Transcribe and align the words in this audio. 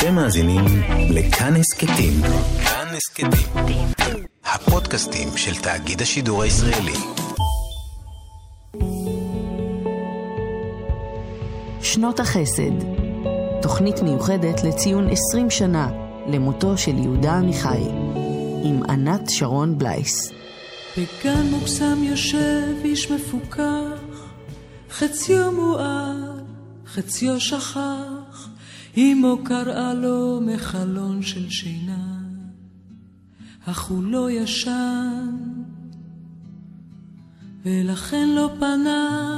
אתם 0.00 0.14
מאזינים 0.14 0.64
לכאן 1.10 1.56
הסכתים. 1.56 2.12
כאן 2.64 2.86
הסכתים. 2.96 3.86
הפודקאסטים 4.44 5.28
של 5.36 5.54
תאגיד 5.62 6.02
השידור 6.02 6.42
הישראלי. 6.42 6.92
שנות 11.82 12.20
החסד, 12.20 12.72
תוכנית 13.62 14.02
מיוחדת 14.02 14.64
לציון 14.64 15.08
20 15.08 15.50
שנה 15.50 15.90
למותו 16.26 16.78
של 16.78 16.98
יהודה 16.98 17.32
עמיחי, 17.32 17.82
עם 18.64 18.82
ענת 18.88 19.30
שרון 19.30 19.78
בלייס. 19.78 20.32
בגן 20.96 21.46
מוקסם 21.50 22.02
יושב 22.02 22.74
איש 22.84 23.10
מפוכח, 23.10 24.28
חציו 24.90 25.52
מועד, 25.52 26.44
חציו 26.86 27.40
שכח, 27.40 28.19
אמו 28.96 29.38
קראה 29.44 29.94
לו 29.94 30.40
מחלון 30.40 31.22
של 31.22 31.50
שינה, 31.50 32.18
אך 33.64 33.82
הוא 33.84 34.04
לא 34.04 34.30
ישן, 34.30 35.36
ולכן 37.64 38.28
לא 38.28 38.50
פנה. 38.58 39.30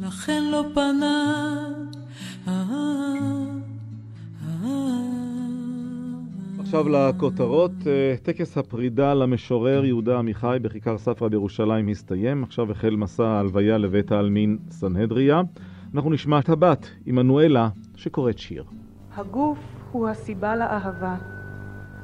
לכן 0.00 0.44
לא 0.44 0.64
פנה. 0.74 1.36
עכשיו 6.66 6.88
לכותרות, 6.88 7.72
אה, 7.86 8.14
טקס 8.22 8.58
הפרידה 8.58 9.14
למשורר 9.14 9.84
יהודה 9.84 10.18
עמיחי 10.18 10.58
בכיכר 10.62 10.98
ספרא 10.98 11.28
בירושלים 11.28 11.88
הסתיים, 11.88 12.42
עכשיו 12.42 12.70
החל 12.70 12.96
מסע 12.96 13.26
ההלוויה 13.26 13.78
לבית 13.78 14.12
העלמין 14.12 14.58
סנהדריה. 14.70 15.40
אנחנו 15.94 16.10
נשמע 16.10 16.38
את 16.38 16.48
הבת, 16.48 16.90
עמנואלה, 17.06 17.68
שקוראת 17.96 18.38
שיר. 18.38 18.64
הגוף 19.16 19.58
הוא 19.92 20.08
הסיבה 20.08 20.56
לאהבה, 20.56 21.16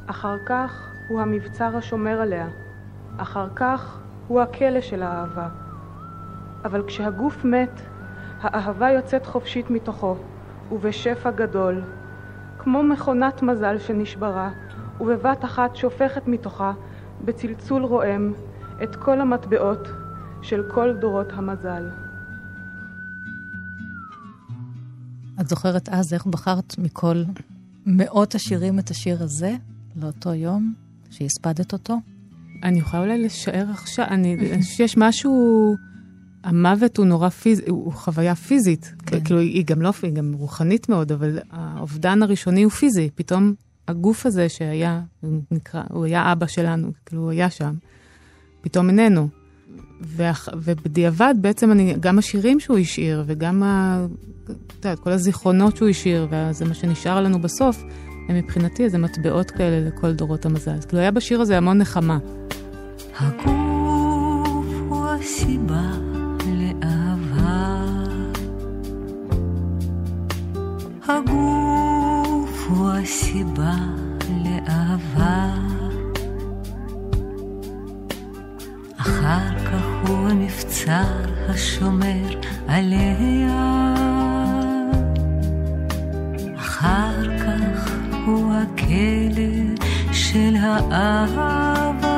אחר 0.06 0.36
כך 0.46 0.92
הוא 1.08 1.20
המבצר 1.20 1.76
השומר 1.76 2.20
עליה, 2.20 2.48
אחר 3.16 3.48
כך 3.56 4.00
הוא 4.28 4.40
הכלא 4.40 4.80
של 4.80 5.02
האהבה. 5.02 5.48
אבל 6.64 6.82
כשהגוף 6.86 7.44
מת, 7.44 7.80
האהבה 8.40 8.90
יוצאת 8.90 9.26
חופשית 9.26 9.70
מתוכו, 9.70 10.16
ובשפע 10.72 11.30
גדול, 11.30 11.82
כמו 12.62 12.82
מכונת 12.82 13.42
מזל 13.42 13.78
שנשברה, 13.78 14.50
ובבת 15.00 15.44
אחת 15.44 15.76
שופכת 15.76 16.22
מתוכה, 16.26 16.72
בצלצול 17.24 17.82
רועם, 17.84 18.32
את 18.82 18.96
כל 18.96 19.20
המטבעות 19.20 19.88
של 20.42 20.62
כל 20.74 20.96
דורות 21.00 21.26
המזל. 21.32 21.90
את 25.40 25.48
זוכרת 25.48 25.88
אז 25.88 26.12
איך 26.14 26.26
בחרת 26.26 26.78
מכל 26.78 27.22
מאות 27.86 28.34
השירים 28.34 28.78
את 28.78 28.90
השיר 28.90 29.22
הזה, 29.22 29.56
לאותו 29.96 30.34
יום 30.34 30.74
שהספדת 31.10 31.72
אותו? 31.72 31.96
אני 32.62 32.78
יכולה 32.78 33.02
אולי 33.02 33.22
לשער 33.24 33.66
עכשיו, 33.70 34.04
אני 34.04 34.36
חושבת 34.38 34.62
שיש 34.62 34.94
משהו... 34.98 35.32
המוות 36.44 36.96
הוא 36.96 37.06
נורא 37.06 37.28
פיזי, 37.28 37.62
הוא 37.68 37.92
חוויה 37.92 38.34
פיזית. 38.34 38.94
כן. 39.06 39.24
כאילו, 39.24 39.40
היא 39.40 39.64
גם 39.66 39.82
לא, 39.82 39.90
היא 40.02 40.12
גם 40.12 40.32
רוחנית 40.32 40.88
מאוד, 40.88 41.12
אבל 41.12 41.38
האובדן 41.50 42.22
הראשוני 42.22 42.62
הוא 42.62 42.72
פיזי. 42.72 43.10
פתאום 43.14 43.54
הגוף 43.88 44.26
הזה 44.26 44.48
שהיה, 44.48 45.00
הוא 45.20 45.40
נקרא, 45.50 45.82
הוא 45.90 46.04
היה 46.04 46.32
אבא 46.32 46.46
שלנו, 46.46 46.92
כאילו, 47.06 47.22
הוא 47.22 47.30
היה 47.30 47.50
שם, 47.50 47.74
פתאום 48.60 48.88
איננו. 48.88 49.28
ואח, 50.00 50.48
ובדיעבד 50.62 51.34
בעצם 51.40 51.72
אני, 51.72 51.94
גם 52.00 52.18
השירים 52.18 52.60
שהוא 52.60 52.78
השאיר, 52.78 53.24
וגם 53.26 53.62
ה, 53.62 54.04
את 54.44 54.50
יודעת, 54.74 54.98
כל 54.98 55.10
הזיכרונות 55.10 55.76
שהוא 55.76 55.88
השאיר, 55.88 56.28
וזה 56.30 56.64
מה 56.64 56.74
שנשאר 56.74 57.20
לנו 57.20 57.40
בסוף, 57.40 57.84
הם 58.28 58.36
מבחינתי 58.36 58.84
איזה 58.84 58.98
מטבעות 58.98 59.50
כאלה 59.50 59.88
לכל 59.88 60.12
דורות 60.12 60.46
המזל. 60.46 60.70
אז 60.70 60.84
כאילו 60.84 61.00
היה 61.00 61.10
בשיר 61.10 61.40
הזה 61.40 61.56
המון 61.56 61.78
נחמה. 61.78 62.18
הגוף 63.18 64.66
הוא 64.88 65.06
הסיבה 65.06 66.11
הגוף 71.08 72.66
הוא 72.68 72.90
הסיבה 72.90 73.74
לאהבה. 74.44 75.54
אחר 78.96 79.58
כך 79.64 80.08
הוא 80.08 80.28
המבצר 80.28 81.24
השומר 81.48 82.40
עליה. 82.68 83.94
אחר 86.56 87.38
כך 87.38 87.90
הוא 88.26 88.52
הכלא 88.54 89.76
של 90.12 90.56
האהבה. 90.60 92.11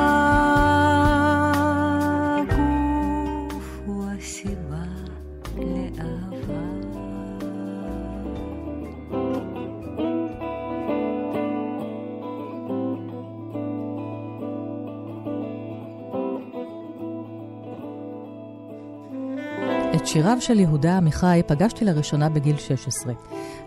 שיריו 20.15 20.37
של 20.41 20.59
יהודה 20.59 20.97
עמיחי 20.97 21.41
פגשתי 21.47 21.85
לראשונה 21.85 22.29
בגיל 22.29 22.57
16. 22.57 23.13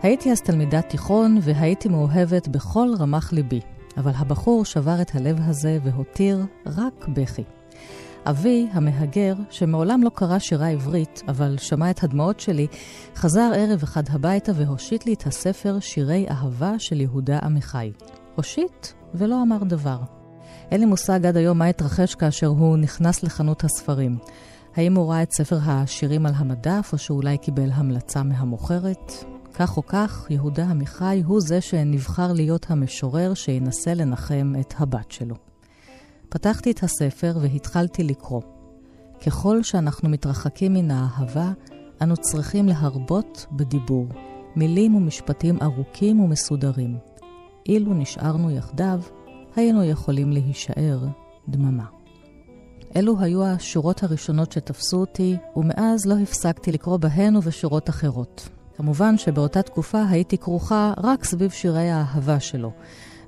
הייתי 0.02 0.32
אז 0.32 0.40
תלמידת 0.40 0.88
תיכון 0.88 1.38
והייתי 1.42 1.88
מאוהבת 1.88 2.48
בכל 2.48 2.88
רמ"ח 2.98 3.32
ליבי, 3.32 3.60
אבל 3.96 4.12
הבחור 4.16 4.64
שבר 4.64 5.02
את 5.02 5.14
הלב 5.14 5.38
הזה 5.44 5.78
והותיר 5.84 6.44
רק 6.66 7.08
בכי. 7.08 7.44
אבי, 8.26 8.66
המהגר, 8.72 9.34
שמעולם 9.50 10.02
לא 10.02 10.10
קרא 10.14 10.38
שירה 10.38 10.68
עברית, 10.68 11.22
אבל 11.28 11.56
שמע 11.58 11.90
את 11.90 12.04
הדמעות 12.04 12.40
שלי, 12.40 12.66
חזר 13.16 13.50
ערב 13.54 13.82
אחד 13.82 14.02
הביתה 14.10 14.52
והושיט 14.54 15.06
לי 15.06 15.12
את 15.12 15.26
הספר 15.26 15.80
שירי 15.80 16.26
אהבה 16.30 16.78
של 16.78 17.00
יהודה 17.00 17.38
עמיחי. 17.42 17.92
הושיט 18.36 18.86
ולא 19.14 19.42
אמר 19.42 19.64
דבר. 19.64 19.98
אין 20.70 20.80
לי 20.80 20.86
מושג 20.86 21.26
עד 21.26 21.36
היום 21.36 21.58
מה 21.58 21.66
התרחש 21.66 22.14
כאשר 22.14 22.46
הוא 22.46 22.76
נכנס 22.76 23.22
לחנות 23.22 23.64
הספרים. 23.64 24.18
האם 24.78 24.94
הוא 24.94 25.10
ראה 25.10 25.22
את 25.22 25.32
ספר 25.32 25.58
השירים 25.62 26.26
על 26.26 26.32
המדף, 26.36 26.90
או 26.92 26.98
שאולי 26.98 27.38
קיבל 27.38 27.70
המלצה 27.72 28.22
מהמוכרת? 28.22 29.12
כך 29.54 29.76
או 29.76 29.86
כך, 29.86 30.26
יהודה 30.30 30.70
עמיחי 30.70 31.22
הוא 31.26 31.40
זה 31.40 31.60
שנבחר 31.60 32.32
להיות 32.32 32.66
המשורר 32.70 33.34
שינסה 33.34 33.94
לנחם 33.94 34.52
את 34.60 34.74
הבת 34.78 35.10
שלו. 35.12 35.34
פתחתי 36.28 36.70
את 36.70 36.82
הספר 36.82 37.38
והתחלתי 37.40 38.02
לקרוא. 38.04 38.42
ככל 39.26 39.62
שאנחנו 39.62 40.08
מתרחקים 40.08 40.74
מן 40.74 40.90
האהבה, 40.90 41.52
אנו 42.02 42.16
צריכים 42.16 42.68
להרבות 42.68 43.46
בדיבור, 43.52 44.06
מילים 44.56 44.94
ומשפטים 44.94 45.58
ארוכים 45.62 46.20
ומסודרים. 46.20 46.98
אילו 47.68 47.94
נשארנו 47.94 48.50
יחדיו, 48.50 49.00
היינו 49.56 49.84
יכולים 49.84 50.32
להישאר 50.32 50.98
דממה. 51.48 51.97
אלו 52.96 53.20
היו 53.20 53.44
השורות 53.44 54.02
הראשונות 54.02 54.52
שתפסו 54.52 54.96
אותי, 54.96 55.36
ומאז 55.56 56.06
לא 56.06 56.14
הפסקתי 56.22 56.72
לקרוא 56.72 56.96
בהן 56.96 57.36
ובשורות 57.36 57.88
אחרות. 57.88 58.48
כמובן 58.76 59.18
שבאותה 59.18 59.62
תקופה 59.62 60.02
הייתי 60.10 60.38
כרוכה 60.38 60.92
רק 61.02 61.24
סביב 61.24 61.50
שירי 61.50 61.90
האהבה 61.90 62.40
שלו, 62.40 62.72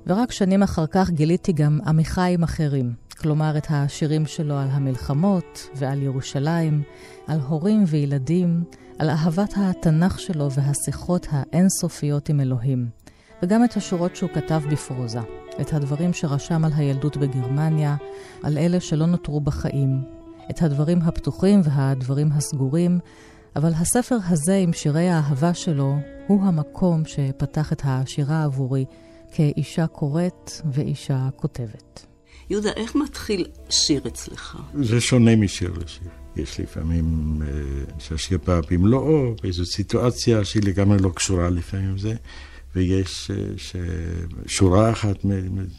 ורק 0.07 0.31
שנים 0.31 0.63
אחר 0.63 0.87
כך 0.87 1.09
גיליתי 1.09 1.53
גם 1.53 1.79
עמיחיים 1.87 2.43
אחרים, 2.43 2.93
כלומר 3.17 3.57
את 3.57 3.67
השירים 3.69 4.25
שלו 4.25 4.57
על 4.57 4.67
המלחמות 4.71 5.69
ועל 5.75 6.01
ירושלים, 6.01 6.83
על 7.27 7.39
הורים 7.39 7.83
וילדים, 7.87 8.63
על 8.99 9.09
אהבת 9.09 9.53
התנ"ך 9.57 10.19
שלו 10.19 10.51
והשיחות 10.51 11.27
האינסופיות 11.31 12.29
עם 12.29 12.39
אלוהים, 12.39 12.89
וגם 13.43 13.63
את 13.63 13.77
השורות 13.77 14.15
שהוא 14.15 14.29
כתב 14.33 14.61
בפרוזה. 14.71 15.40
את 15.61 15.73
הדברים 15.73 16.13
שרשם 16.13 16.65
על 16.65 16.71
הילדות 16.75 17.17
בגרמניה, 17.17 17.95
על 18.43 18.57
אלה 18.57 18.79
שלא 18.79 19.05
נותרו 19.05 19.41
בחיים, 19.41 20.01
את 20.49 20.61
הדברים 20.61 21.01
הפתוחים 21.01 21.61
והדברים 21.63 22.31
הסגורים, 22.31 22.99
אבל 23.55 23.71
הספר 23.73 24.17
הזה 24.29 24.55
עם 24.55 24.73
שירי 24.73 25.09
האהבה 25.09 25.53
שלו 25.53 25.95
הוא 26.27 26.43
המקום 26.43 27.03
שפתח 27.05 27.73
את 27.73 27.81
השירה 27.85 28.43
עבורי 28.43 28.85
כאישה 29.31 29.87
קוראת 29.87 30.51
ואישה 30.71 31.29
כותבת. 31.35 32.05
יהודה, 32.49 32.69
איך 32.75 32.95
מתחיל 32.95 33.45
שיר 33.69 34.01
אצלך? 34.07 34.57
זה 34.73 35.01
שונה 35.01 35.35
משיר 35.35 35.73
לשיר. 35.85 36.07
יש 36.35 36.59
לפעמים 36.59 37.37
אה, 37.41 37.47
שהשיר 37.99 38.37
בא 38.47 38.61
במלואו, 38.69 39.35
באיזו 39.41 39.65
סיטואציה 39.65 40.45
שהיא 40.45 40.63
לגמרי 40.63 40.97
לא 40.97 41.09
קשורה 41.15 41.49
לפעמים 41.49 41.97
זה. 41.97 42.15
ויש 42.75 43.31
ש... 43.57 43.75
שורה 44.45 44.91
אחת 44.91 45.17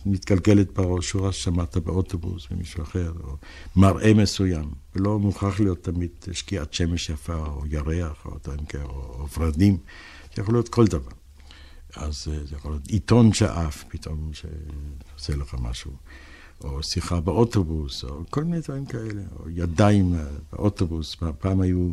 מתגלגלת 0.06 0.72
בראש, 0.74 1.08
שורה 1.08 1.32
ששמעת 1.32 1.76
באוטובוס 1.76 2.50
ממישהו 2.50 2.82
אחר, 2.82 3.12
או 3.24 3.36
מראה 3.76 4.14
מסוים, 4.14 4.70
ולא 4.94 5.18
מוכרח 5.18 5.60
להיות 5.60 5.84
תמיד 5.84 6.10
שקיעת 6.32 6.74
שמש 6.74 7.10
יפה, 7.10 7.34
או 7.34 7.62
ירח, 7.66 8.26
או 8.26 8.38
דברים 8.44 8.64
כאלה, 8.64 8.84
או 8.84 9.26
ורדים, 9.38 9.78
זה 10.34 10.42
יכול 10.42 10.54
להיות 10.54 10.68
כל 10.68 10.86
דבר. 10.86 11.10
אז 11.96 12.24
זה 12.24 12.56
יכול 12.56 12.70
להיות 12.72 12.86
עיתון 12.88 13.32
שעף 13.32 13.84
פתאום, 13.88 14.30
שעושה 14.32 15.36
לך 15.36 15.56
משהו. 15.60 15.92
או 16.64 16.82
שיחה 16.82 17.20
באוטובוס, 17.20 18.04
או 18.04 18.20
כל 18.30 18.44
מיני 18.44 18.60
דברים 18.60 18.86
כאלה, 18.86 19.22
או 19.38 19.50
ידיים 19.50 20.14
באוטובוס. 20.52 21.16
פעם 21.38 21.60
היו, 21.60 21.90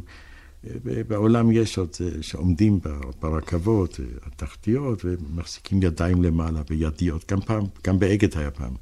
בעולם 1.07 1.51
יש 1.51 1.77
עוד 1.77 1.89
שעומדים 2.21 2.79
ברכבות, 3.21 3.99
התחתיות, 4.25 5.05
ומחזיקים 5.05 5.83
ידיים 5.83 6.23
למעלה 6.23 6.61
בידיות. 6.69 7.31
גם 7.31 7.41
פעם, 7.41 7.63
גם 7.83 7.99
באגד 7.99 8.37
היה 8.37 8.51
פעם. 8.51 8.73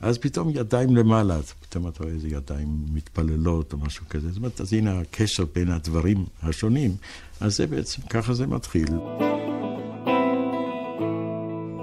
אז 0.00 0.18
פתאום 0.18 0.50
ידיים 0.54 0.96
למעלה, 0.96 1.34
אז 1.34 1.52
פתאום 1.52 1.88
אתה 1.88 2.02
רואה 2.02 2.14
איזה 2.14 2.28
ידיים 2.28 2.68
מתפללות 2.92 3.72
או 3.72 3.78
משהו 3.78 4.04
כזה. 4.08 4.28
זאת 4.28 4.36
אומרת, 4.36 4.60
אז 4.60 4.72
הנה 4.72 5.00
הקשר 5.00 5.44
בין 5.54 5.68
הדברים 5.68 6.24
השונים. 6.42 6.90
אז 7.40 7.56
זה 7.56 7.66
בעצם, 7.66 8.02
ככה 8.02 8.34
זה 8.34 8.46
מתחיל. 8.46 8.88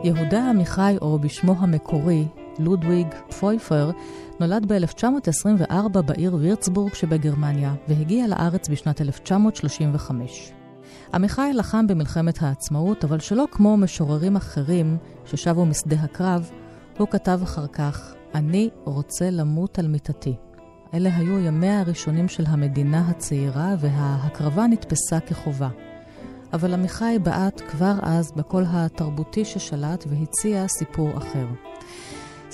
יהודה 0.04 0.50
עמיחי, 0.50 0.96
או 1.02 1.20
בשמו 1.20 1.56
המקורי, 1.60 2.26
לודוויג 2.60 3.08
פויפר, 3.40 3.92
נולד 4.40 4.74
ב-1924 4.74 6.02
בעיר 6.02 6.36
וירצבורג 6.36 6.94
שבגרמניה, 6.94 7.74
והגיע 7.88 8.28
לארץ 8.28 8.70
בשנת 8.70 9.02
1935. 9.02 10.52
עמיחי 11.14 11.52
לחם 11.54 11.88
במלחמת 11.88 12.42
העצמאות, 12.42 13.04
אבל 13.04 13.20
שלא 13.20 13.46
כמו 13.52 13.78
משוררים 13.78 14.36
אחרים 14.36 14.98
ששבו 15.26 15.66
משדה 15.66 15.96
הקרב, 15.96 16.52
הוא 16.98 17.08
כתב 17.08 17.40
אחר 17.44 17.68
כך, 17.68 18.14
אני 18.36 18.70
רוצה 18.84 19.30
למות 19.30 19.80
על 19.80 19.88
מיטתי. 19.88 20.36
אלה 20.94 21.16
היו 21.16 21.40
ימיה 21.40 21.80
הראשונים 21.80 22.28
של 22.28 22.44
המדינה 22.48 23.10
הצעירה, 23.10 23.76
וההקרבה 23.80 24.68
נתפסה 24.68 25.20
כחובה. 25.20 25.70
אבל 26.54 26.74
עמיחי 26.74 27.18
בעט 27.24 27.62
כבר 27.68 27.94
אז 28.02 28.32
בקול 28.36 28.66
התרבותי 28.68 29.46
ששלט 29.46 30.06
והציע 30.08 30.68
סיפור 30.68 31.18
אחר. 31.18 31.46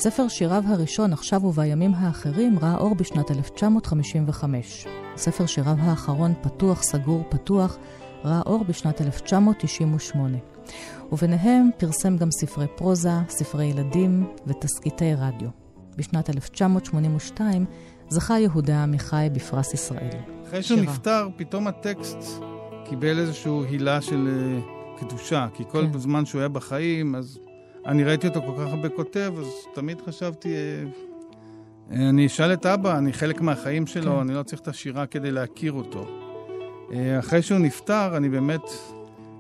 ספר 0.04 0.28
שיריו 0.28 0.64
הראשון, 0.68 1.14
עכשיו 1.14 1.46
ובימים 1.46 1.94
האחרים, 1.94 2.60
ראה 2.60 2.78
אור 2.78 2.96
בשנת 2.96 3.32
1955. 3.32 4.88
ספר 5.16 5.46
שיריו 5.46 5.76
האחרון, 5.80 6.34
פתוח, 6.42 6.84
סגור, 6.84 7.24
פתוח, 7.30 7.78
ראה 8.24 8.42
אור 8.46 8.64
בשנת 8.64 9.02
1998. 9.02 10.38
וביניהם 11.12 11.70
פרסם 11.78 12.18
גם 12.18 12.32
ספרי 12.32 12.66
פרוזה, 12.76 13.10
ספרי 13.30 13.66
ילדים 13.66 14.28
ותסקיטי 14.48 15.14
רדיו. 15.14 15.50
בשנת 15.98 16.30
1982 16.30 17.66
זכה 18.10 18.40
יהודה 18.40 18.84
עמיחי 18.84 19.28
בפרס 19.34 19.74
ישראל. 19.74 20.18
אחרי 20.48 20.64
שהוא 20.64 20.80
נפטר, 20.80 21.28
פתאום 21.36 21.68
הטקסט 21.68 22.18
קיבל 22.86 23.20
איזושהי 23.20 23.52
הילה 23.70 24.02
של 24.02 24.28
uh, 24.28 25.00
קדושה, 25.00 25.48
כי 25.54 25.64
כל 25.68 25.86
כן. 25.94 26.00
זמן 26.00 26.26
שהוא 26.26 26.40
היה 26.40 26.50
בחיים, 26.50 27.16
אז 27.16 27.40
אני 27.86 28.04
ראיתי 28.04 28.28
אותו 28.28 28.42
כל 28.42 28.54
כך 28.58 28.68
הרבה 28.68 28.90
כותב, 28.90 29.34
אז 29.40 29.48
תמיד 29.74 30.02
חשבתי, 30.02 30.56
אה, 30.56 30.84
אה, 31.92 32.10
אני 32.10 32.26
אשאל 32.26 32.54
את 32.54 32.66
אבא, 32.66 32.98
אני 32.98 33.14
חלק 33.14 33.42
מהחיים 33.42 33.88
שלו, 33.88 34.12
כן. 34.12 34.20
אני 34.20 34.34
לא 34.34 34.44
צריך 34.44 34.62
את 34.62 34.68
השירה 34.68 35.06
כדי 35.06 35.32
להכיר 35.32 35.72
אותו. 35.72 36.06
אה, 36.94 37.20
אחרי 37.20 37.42
שהוא 37.42 37.60
נפטר, 37.60 38.18
אני 38.18 38.30
באמת 38.30 38.62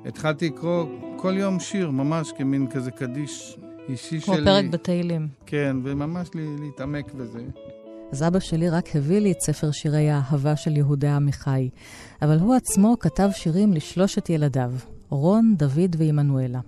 התחלתי 0.05 0.49
לקרוא 0.49 0.85
כל 1.17 1.33
יום 1.37 1.59
שיר, 1.59 1.89
ממש 1.89 2.31
כמין 2.37 2.67
כזה 2.67 2.91
קדיש 2.91 3.57
אישי 3.89 4.21
כמו 4.21 4.33
שלי. 4.33 4.45
כמו 4.45 4.53
פרק 4.53 4.65
בתהילים. 4.65 5.27
כן, 5.45 5.77
וממש 5.83 6.29
לי, 6.33 6.45
להתעמק 6.59 7.13
בזה. 7.13 7.39
אז 8.11 8.23
אבא 8.23 8.39
שלי 8.39 8.69
רק 8.69 8.95
הביא 8.95 9.19
לי 9.19 9.31
את 9.31 9.41
ספר 9.41 9.71
שירי 9.71 10.09
האהבה 10.09 10.55
של 10.55 10.77
יהודה 10.77 11.15
עמיחי, 11.15 11.69
אבל 12.21 12.39
הוא 12.39 12.55
עצמו 12.55 12.95
כתב 12.99 13.29
שירים 13.33 13.73
לשלושת 13.73 14.29
ילדיו, 14.29 14.71
רון, 15.09 15.55
דוד 15.57 15.95
ועמנואלה. 15.97 16.59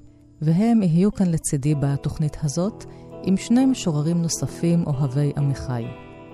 והם 0.44 0.84
יהיו 0.84 1.12
כאן 1.12 1.32
לצידי 1.32 1.76
בתוכנית 1.76 2.38
הזאת, 2.44 2.86
עם 3.24 3.38
שני 3.38 3.66
משוררים 3.66 4.22
נוספים 4.22 4.84
אוהבי 4.88 5.32
עמיחי, 5.38 5.86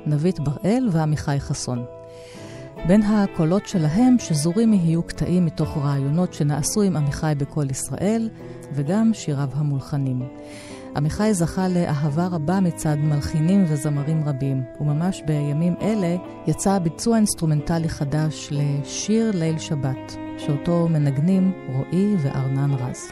נבית 0.06 0.39
בראל 0.39 0.89
ועמיחי 0.91 1.39
חסון. 1.39 1.85
בין 2.88 3.01
הקולות 3.03 3.67
שלהם 3.67 4.15
שזורים 4.19 4.73
יהיו 4.73 5.03
קטעים 5.03 5.45
מתוך 5.45 5.77
רעיונות 5.77 6.33
שנעשו 6.33 6.81
עם 6.81 6.97
עמיחי 6.97 7.33
בקול 7.38 7.69
ישראל, 7.69 8.29
וגם 8.73 9.13
שיריו 9.13 9.50
המולחנים. 9.53 10.21
עמיחי 10.95 11.33
זכה 11.33 11.67
לאהבה 11.67 12.27
רבה 12.27 12.59
מצד 12.59 12.97
מלחינים 12.97 13.65
וזמרים 13.67 14.23
רבים, 14.25 14.63
וממש 14.81 15.21
בימים 15.25 15.75
אלה 15.81 16.15
יצא 16.47 16.79
ביצוע 16.79 17.17
אינסטרומנטלי 17.17 17.89
חדש 17.89 18.50
לשיר 18.51 19.31
ליל 19.33 19.59
שבת, 19.59 20.15
שאותו 20.38 20.88
מנגנים 20.91 21.51
רועי 21.67 22.15
וארנן 22.21 22.73
רז. 22.73 23.12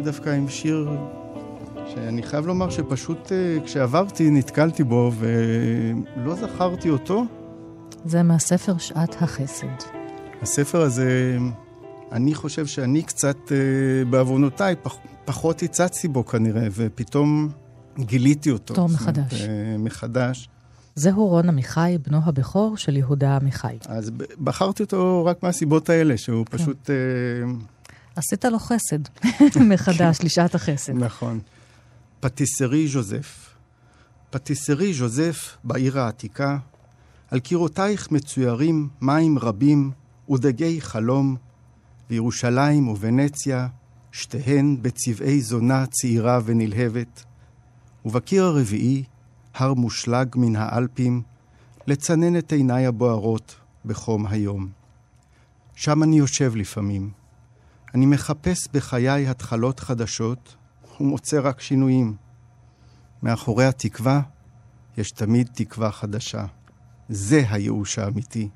אתחיל 0.00 0.12
דווקא 0.12 0.30
עם 0.30 0.48
שיר 0.48 0.88
שאני 1.94 2.22
חייב 2.22 2.46
לומר 2.46 2.70
שפשוט 2.70 3.32
אה, 3.32 3.58
כשעברתי 3.64 4.30
נתקלתי 4.30 4.84
בו 4.84 5.12
ולא 5.18 6.34
זכרתי 6.34 6.90
אותו. 6.90 7.24
זה 8.04 8.22
מהספר 8.22 8.78
שעת 8.78 9.22
החסד. 9.22 9.66
הספר 10.42 10.80
הזה, 10.80 11.38
אני 12.12 12.34
חושב 12.34 12.66
שאני 12.66 13.02
קצת, 13.02 13.36
אה, 13.52 14.04
בעוונותיי, 14.10 14.76
פח, 14.82 14.96
פחות 15.24 15.62
הצצתי 15.62 16.08
בו 16.08 16.26
כנראה, 16.26 16.68
ופתאום 16.72 17.48
גיליתי 17.98 18.50
אותו. 18.50 18.74
תור 18.74 18.88
מחדש. 18.88 19.42
אומרת, 19.42 19.78
מחדש. 19.78 20.48
זהו 20.94 21.26
רון 21.26 21.48
עמיחי, 21.48 21.98
בנו 22.06 22.18
הבכור 22.24 22.76
של 22.76 22.96
יהודה 22.96 23.36
עמיחי. 23.36 23.76
אז 23.88 24.10
בחרתי 24.44 24.82
אותו 24.82 25.24
רק 25.24 25.42
מהסיבות 25.42 25.90
האלה, 25.90 26.16
שהוא 26.16 26.46
כן. 26.46 26.58
פשוט... 26.58 26.90
עשית 28.16 28.44
לו 28.44 28.58
חסד 28.58 28.98
מחדש, 29.70 30.18
לשעת 30.22 30.54
החסד. 30.54 30.92
נכון. 30.92 31.40
פטיסרי 32.20 32.88
ז'וזף. 32.88 33.54
פטיסרי 34.30 34.94
ז'וזף 34.94 35.56
בעיר 35.64 36.00
העתיקה, 36.00 36.58
על 37.30 37.40
קירותייך 37.40 38.10
מצוירים 38.10 38.88
מים 39.00 39.38
רבים 39.38 39.90
ודגי 40.30 40.80
חלום, 40.80 41.36
וירושלים 42.10 42.88
וונציה, 42.88 43.68
שתיהן 44.12 44.76
בצבעי 44.82 45.40
זונה 45.40 45.86
צעירה 45.86 46.40
ונלהבת, 46.44 47.24
ובקיר 48.04 48.44
הרביעי, 48.44 49.04
הר 49.54 49.74
מושלג 49.74 50.28
מן 50.36 50.56
האלפים, 50.56 51.22
לצנן 51.86 52.38
את 52.38 52.52
עיניי 52.52 52.86
הבוערות 52.86 53.56
בחום 53.84 54.26
היום. 54.26 54.68
שם 55.74 56.02
אני 56.02 56.18
יושב 56.18 56.56
לפעמים, 56.56 57.10
אני 57.94 58.06
מחפש 58.06 58.68
בחיי 58.72 59.28
התחלות 59.28 59.80
חדשות 59.80 60.56
ומוצא 61.00 61.40
רק 61.42 61.60
שינויים. 61.60 62.16
מאחורי 63.22 63.64
התקווה 63.64 64.20
יש 64.98 65.10
תמיד 65.10 65.48
תקווה 65.54 65.90
חדשה. 65.92 66.46
זה 67.08 67.44
הייאוש 67.50 67.98
האמיתי, 67.98 68.48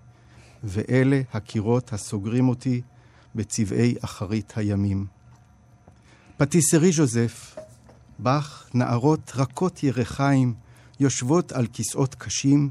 ואלה 0.65 1.21
הקירות 1.33 1.93
הסוגרים 1.93 2.49
אותי 2.49 2.83
בצבעי 3.35 3.95
אחרית 4.01 4.53
הימים. 4.57 5.07
פטיסרי 6.37 6.93
ז'וזף, 6.93 7.57
בך 8.21 8.69
נערות 8.75 9.33
רכות 9.37 9.83
ירחיים 9.83 10.55
יושבות 11.01 11.53
על 11.53 11.67
כיסאות 11.67 12.15
קשים, 12.15 12.71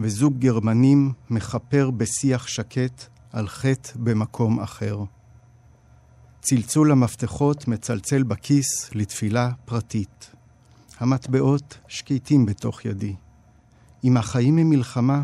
וזוג 0.00 0.38
גרמנים 0.38 1.12
מכפר 1.30 1.90
בשיח 1.90 2.46
שקט 2.46 3.06
על 3.32 3.48
חטא 3.48 3.92
במקום 3.96 4.60
אחר. 4.60 5.04
צלצול 6.48 6.92
המפתחות 6.92 7.68
מצלצל 7.68 8.22
בכיס 8.22 8.94
לתפילה 8.94 9.50
פרטית. 9.64 10.30
המטבעות 11.00 11.78
שקטים 11.88 12.46
בתוך 12.46 12.84
ידי. 12.84 13.14
אם 14.04 14.16
החיים 14.16 14.58
הם 14.58 14.70
מלחמה, 14.70 15.22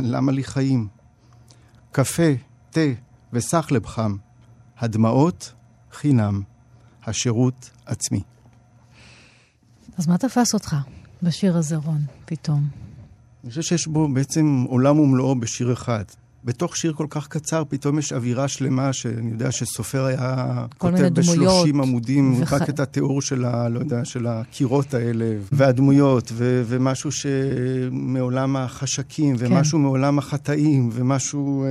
למה 0.00 0.32
לי 0.32 0.44
חיים? 0.44 0.88
קפה, 1.92 2.32
תה 2.70 2.80
וסחלב 3.32 3.86
חם. 3.86 4.16
הדמעות, 4.78 5.52
חינם. 5.92 6.42
השירות 7.04 7.70
עצמי. 7.86 8.22
אז 9.98 10.06
מה 10.06 10.18
תפס 10.18 10.54
אותך 10.54 10.76
בשיר 11.22 11.56
הזה, 11.56 11.76
רון, 11.76 12.00
פתאום? 12.24 12.68
אני 13.44 13.50
חושב 13.50 13.62
שיש 13.62 13.86
בו 13.86 14.08
בעצם 14.08 14.64
עולם 14.68 14.98
ומלואו 14.98 15.40
בשיר 15.40 15.72
אחד. 15.72 16.04
בתוך 16.44 16.76
שיר 16.76 16.92
כל 16.92 17.06
כך 17.10 17.28
קצר, 17.28 17.62
פתאום 17.68 17.98
יש 17.98 18.12
אווירה 18.12 18.48
שלמה, 18.48 18.92
שאני 18.92 19.30
יודע 19.30 19.52
שסופר 19.52 20.04
היה 20.04 20.26
כותב. 20.78 20.94
ב-30 21.66 21.82
עמודים, 21.82 22.42
וח- 22.42 22.52
רק 22.52 22.68
את 22.68 22.80
התיאור 22.80 23.22
של 23.22 23.44
ה... 23.44 23.68
לא 23.68 23.78
יודע, 23.78 24.04
של 24.04 24.26
הקירות 24.26 24.94
האלה, 24.94 25.24
והדמויות, 25.52 26.30
ו- 26.34 26.62
ומשהו 26.66 27.10
שמעולם 27.12 28.56
החשקים, 28.56 29.36
ומשהו 29.38 29.78
מעולם 29.78 30.18
החטאים, 30.18 30.90
ומשהו... 30.92 31.64
אה, 31.64 31.70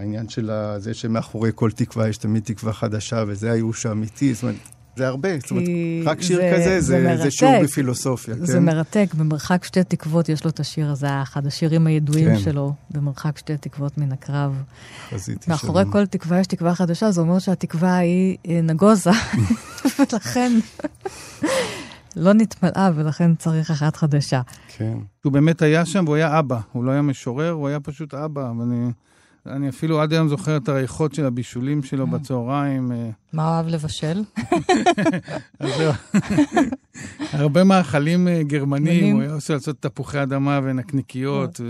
העניין 0.00 0.28
של 0.28 0.50
זה 0.78 0.94
שמאחורי 0.94 1.50
כל 1.54 1.70
תקווה 1.70 2.08
יש 2.08 2.16
תמיד 2.16 2.42
תקווה 2.42 2.72
חדשה, 2.72 3.24
וזה 3.26 3.52
הייאוש 3.52 3.86
האמיתי, 3.86 4.34
זאת 4.34 4.42
אומרת, 4.42 4.56
זה 4.96 5.08
הרבה, 5.08 5.28
זאת 5.40 5.50
אומרת, 5.50 5.64
רק 6.04 6.22
שיר 6.22 6.36
זה- 6.36 6.50
כזה, 6.54 6.80
זה 6.80 7.16
זה, 7.16 7.22
זה. 7.22 7.30
שיעור 7.30 7.62
בפילוסופיה, 7.62 8.34
כן? 8.34 8.46
זה 8.46 8.60
מרתק, 8.60 9.06
במרחק 9.14 9.64
שתי 9.64 9.84
תקוות 9.84 10.28
יש 10.28 10.44
לו 10.44 10.50
את 10.50 10.60
השיר 10.60 10.90
הזה, 10.90 11.22
אחד 11.22 11.46
השירים 11.46 11.86
הידועים 11.86 12.28
כן. 12.28 12.38
שלו, 12.38 12.72
במרחק 12.90 13.38
שתי 13.38 13.56
תקוות 13.56 13.98
מן 13.98 14.12
הקרב. 14.12 14.62
חזיתי 15.10 15.50
מאחורי 15.50 15.82
שלום. 15.82 15.92
כל 15.92 16.06
תקווה 16.06 16.40
יש 16.40 16.46
תקווה 16.46 16.74
חדשה, 16.74 17.10
זה 17.10 17.20
אומר 17.20 17.38
שהתקווה 17.38 17.96
היא 17.96 18.36
אה, 18.48 18.60
נגוזה, 18.62 19.10
ולכן 19.98 20.52
לא 22.16 22.32
נתמלאה, 22.32 22.90
ולכן 22.94 23.34
צריך 23.34 23.70
אחת 23.70 23.96
חדשה. 23.96 24.40
כן. 24.76 24.98
הוא 25.24 25.32
באמת 25.32 25.62
היה 25.62 25.84
שם 25.86 26.04
והוא 26.04 26.16
היה 26.16 26.38
אבא. 26.38 26.58
הוא 26.72 26.84
לא 26.84 26.90
היה 26.90 27.02
משורר, 27.02 27.50
הוא 27.50 27.68
היה 27.68 27.80
פשוט 27.80 28.14
אבא. 28.14 28.40
ואני 28.58 28.86
אני 29.48 29.68
אפילו 29.68 30.00
עד 30.00 30.12
היום 30.12 30.28
זוכר 30.28 30.56
את 30.56 30.68
הריחות 30.68 31.14
של 31.14 31.24
הבישולים 31.24 31.82
שלו 31.82 32.06
בצהריים. 32.06 32.92
אה, 32.92 33.10
מה 33.32 33.48
אוהב 33.48 33.66
לבשל? 33.68 34.22
הרבה 37.32 37.64
מאכלים 37.64 38.28
אה, 38.28 38.42
גרמנים. 38.42 39.14
הוא 39.14 39.22
היה 39.22 39.32
עושה 39.32 39.54
לעשות 39.54 39.76
תפוחי 39.80 40.22
אדמה 40.22 40.60
ונקניקיות, 40.64 41.60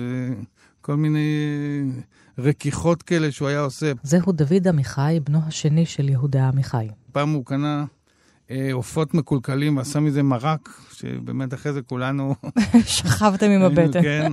וכל 0.81 0.97
מיני 0.97 1.19
אה, 1.19 2.03
רכיכות 2.39 3.03
כאלה 3.03 3.33
שהוא 3.33 3.49
היה 3.49 3.61
עושה. 3.61 3.93
זהו 4.03 4.33
דוד 4.33 4.69
עמיחי, 4.69 5.21
בנו 5.25 5.39
השני 5.47 5.87
של 5.87 6.09
יהודה 6.09 6.49
עמיחי. 6.49 6.89
פעם 7.13 7.33
הוא 7.33 7.45
קנה 7.45 7.85
עופות 8.73 9.15
מקולקלים 9.15 9.77
ועשה 9.77 10.01
מזה 10.01 10.23
מרק, 10.23 10.69
שבאמת 10.93 11.55
אחרי 11.55 11.73
זה 11.73 11.83
כולנו... 11.83 12.35
שכבתם 12.87 13.51
עם 13.51 13.63
הבטן. 13.63 14.03
כן, 14.03 14.33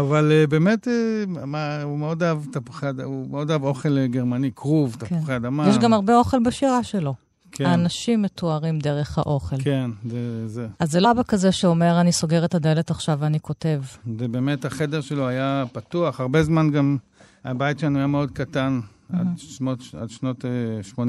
אבל 0.00 0.32
אה, 0.32 0.46
באמת, 0.46 0.88
אה, 0.88 1.24
מה, 1.46 1.82
הוא 1.82 1.98
מאוד 1.98 2.22
אהב 2.22 2.38
תפוחי 2.52 2.88
אדמה, 2.88 3.04
הוא 3.04 3.30
מאוד 3.30 3.50
אהב 3.50 3.64
אוכל 3.64 3.98
אה, 3.98 4.06
גרמני, 4.06 4.50
כרוב, 4.56 4.96
תפוחי 4.98 5.36
אדמה. 5.36 5.68
יש 5.68 5.78
גם 5.78 5.92
הרבה 5.92 6.16
אוכל 6.16 6.38
בשירה 6.44 6.82
שלו. 6.82 7.14
כן. 7.52 7.66
האנשים 7.66 8.22
מתוארים 8.22 8.78
דרך 8.78 9.18
האוכל. 9.18 9.56
כן, 9.58 9.90
זה, 10.10 10.48
זה. 10.48 10.66
אז 10.78 10.92
זה 10.92 11.00
לא 11.00 11.10
אבא 11.10 11.22
כזה 11.22 11.52
שאומר, 11.52 12.00
אני 12.00 12.12
סוגר 12.12 12.44
את 12.44 12.54
הדלת 12.54 12.90
עכשיו 12.90 13.18
ואני 13.20 13.40
כותב. 13.40 13.82
זה 14.18 14.28
באמת, 14.28 14.64
החדר 14.64 15.00
שלו 15.00 15.28
היה 15.28 15.64
פתוח. 15.72 16.20
הרבה 16.20 16.42
זמן 16.42 16.70
גם, 16.70 16.96
הבית 17.44 17.78
שלנו 17.78 17.98
היה 17.98 18.06
מאוד 18.06 18.30
קטן, 18.30 18.80
עד, 19.12 19.26
שמות, 19.36 19.80
עד 20.00 20.10
שנות 20.10 20.44
אה, 20.44 21.04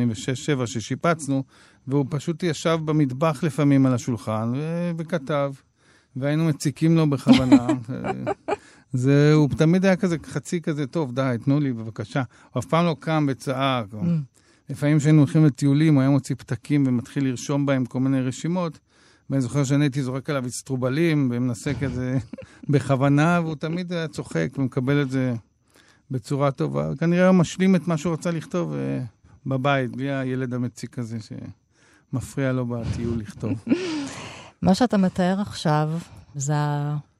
86-7 0.64 0.66
ששיפצנו, 0.66 1.44
והוא 1.88 2.06
פשוט 2.10 2.44
ישב 2.44 2.80
במטבח 2.86 3.44
לפעמים 3.44 3.86
על 3.86 3.94
השולחן 3.94 4.54
ו- 4.56 4.92
וכתב, 4.98 5.54
והיינו 6.16 6.46
מציקים 6.46 6.96
לו 6.96 7.10
בכוונה. 7.10 7.68
זה, 8.94 9.34
הוא 9.34 9.50
תמיד 9.58 9.86
היה 9.86 9.96
כזה 9.96 10.18
חצי 10.26 10.62
כזה, 10.62 10.88
טוב, 10.88 11.16
די, 11.16 11.36
תנו 11.44 11.60
לי 11.60 11.74
בבקשה. 11.74 12.24
הוא 12.52 12.60
אף 12.60 12.66
פעם 12.66 12.86
לא 12.86 12.96
קם 13.00 13.26
וצעק. 13.30 13.86
לפעמים 14.70 15.00
כשהיינו 15.00 15.20
הולכים 15.20 15.46
לטיולים, 15.46 15.94
הוא 15.94 16.02
היה 16.02 16.10
מוציא 16.10 16.36
פתקים 16.36 16.84
ומתחיל 16.88 17.28
לרשום 17.28 17.66
בהם 17.66 17.86
כל 17.86 18.00
מיני 18.00 18.22
רשימות. 18.22 18.80
ואני 19.30 19.42
זוכר 19.42 19.64
שאני 19.64 19.84
הייתי 19.84 20.04
זורק 20.04 20.30
עליו 20.30 20.46
אצטרובלים 20.48 21.30
ומנסה 21.34 21.74
כזה 21.74 22.18
בכוונה, 22.70 23.40
והוא 23.44 23.56
תמיד 23.56 23.94
היה 23.94 24.08
צוחק 24.08 24.50
ומקבל 24.58 25.02
את 25.02 25.10
זה 25.10 25.34
בצורה 26.12 26.52
טובה. 26.52 26.96
כנראה 27.00 27.28
הוא 27.28 27.36
משלים 27.36 27.76
את 27.76 27.88
מה 27.88 27.98
שהוא 27.98 28.14
רצה 28.14 28.32
לכתוב 28.32 28.74
אה, 28.74 29.04
בבית, 29.46 29.92
בלי 29.92 30.12
הילד 30.12 30.54
המציק 30.54 31.00
הזה 31.00 31.20
שמפריע 32.14 32.52
לו 32.52 32.66
בטיול 32.66 33.20
לכתוב. 33.20 33.64
מה 34.62 34.76
שאתה 34.76 34.98
מתאר 34.98 35.42
עכשיו 35.42 35.90
זה 36.36 36.54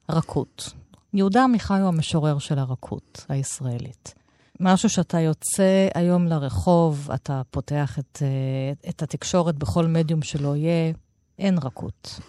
הרכות. 0.08 0.72
יהודה 1.14 1.44
עמיחי 1.44 1.78
הוא 1.80 1.88
המשורר 1.88 2.38
של 2.38 2.58
הרכות 2.58 3.26
הישראלית. 3.28 4.14
משהו 4.60 4.88
שאתה 4.88 5.20
יוצא 5.20 5.88
היום 5.94 6.26
לרחוב, 6.26 7.10
אתה 7.14 7.42
פותח 7.50 7.98
את, 7.98 8.22
אה, 8.22 8.90
את 8.90 9.02
התקשורת 9.02 9.58
בכל 9.58 9.86
מדיום 9.86 10.22
שלא 10.22 10.56
יהיה, 10.56 10.92
אין 11.38 11.58
רכות. 11.58 12.20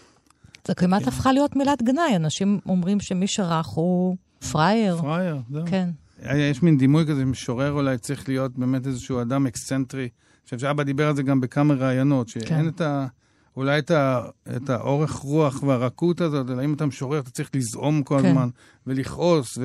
זה 0.67 0.75
כמעט 0.75 1.07
הפכה 1.07 1.31
להיות 1.31 1.55
מילת 1.55 1.83
גנאי, 1.83 2.15
אנשים 2.15 2.59
אומרים 2.65 2.99
שמי 2.99 3.27
שרך 3.27 3.67
הוא 3.67 4.17
פראייר. 4.51 4.97
פראייר, 4.97 5.37
זהו. 5.51 5.63
כן. 5.65 5.89
יש 6.35 6.63
מין 6.63 6.77
דימוי 6.77 7.05
כזה, 7.07 7.25
משורר 7.25 7.71
אולי 7.71 7.97
צריך 7.97 8.29
להיות 8.29 8.57
באמת 8.57 8.87
איזשהו 8.87 9.21
אדם 9.21 9.47
אקסצנטרי. 9.47 10.09
אני 10.45 10.57
חושב 10.57 10.67
שאבא 10.67 10.83
דיבר 10.83 11.07
על 11.07 11.15
זה 11.15 11.23
גם 11.23 11.41
בכמה 11.41 11.73
ראיונות, 11.73 12.29
שאין 12.29 12.45
כן. 12.47 12.67
את 12.67 12.81
ה... 12.81 13.07
אולי 13.57 13.79
את, 13.79 13.91
ה, 13.91 14.21
את 14.55 14.69
האורך 14.69 15.11
רוח 15.11 15.63
והרכות 15.63 16.21
הזאת, 16.21 16.49
אלא 16.49 16.63
אם 16.63 16.73
אתה 16.73 16.85
משורר, 16.85 17.19
אתה 17.19 17.29
צריך 17.29 17.49
לזעום 17.53 18.03
כל 18.03 18.19
כן. 18.21 18.25
הזמן 18.27 18.49
ולכעוס. 18.87 19.57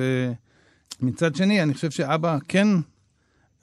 ומצד 1.01 1.35
שני, 1.35 1.63
אני 1.63 1.73
חושב 1.73 1.91
שאבא 1.91 2.37
כן, 2.47 2.67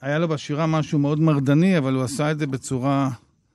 היה 0.01 0.19
לו 0.19 0.27
בשירה 0.27 0.67
משהו 0.67 0.99
מאוד 0.99 1.19
מרדני, 1.19 1.77
אבל 1.77 1.93
הוא 1.93 2.03
עשה 2.03 2.31
את 2.31 2.39
זה 2.39 2.47
בצורה... 2.47 3.09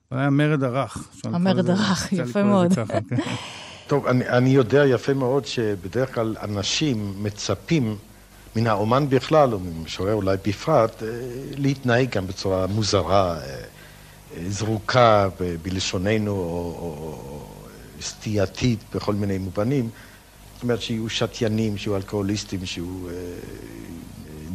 הוא 0.08 0.18
היה 0.18 0.30
מרד 0.30 0.62
הרך. 0.62 1.08
המרד 1.24 1.70
הרך, 1.70 2.12
יפה 2.12 2.42
מאוד. 2.42 2.72
ככה, 2.72 3.00
כן. 3.08 3.16
טוב, 3.86 4.06
אני, 4.06 4.28
אני 4.28 4.50
יודע 4.50 4.86
יפה 4.86 5.14
מאוד 5.14 5.46
שבדרך 5.46 6.14
כלל 6.14 6.36
אנשים 6.42 7.14
מצפים 7.22 7.96
מן 8.56 8.66
האומן 8.66 9.08
בכלל, 9.08 9.52
או 9.52 9.58
ממשורר 9.58 10.14
אולי 10.14 10.36
בפרט, 10.46 11.02
אה, 11.02 11.08
להתנהג 11.56 12.10
גם 12.10 12.26
בצורה 12.26 12.66
מוזרה, 12.66 13.36
אה, 13.36 13.40
אה, 13.40 14.42
זרוקה 14.48 15.28
בלשוננו, 15.62 16.30
או, 16.30 16.36
או, 16.36 17.08
או 17.10 17.46
סטייתית 18.02 18.78
בכל 18.94 19.14
מיני 19.14 19.38
מובנים. 19.38 19.88
זאת 20.54 20.62
אומרת 20.62 20.82
שיהיו 20.82 21.08
שתיינים, 21.08 21.76
שיהיו 21.76 21.96
אלכוהוליסטים, 21.96 22.66
שיהיו 22.66 22.98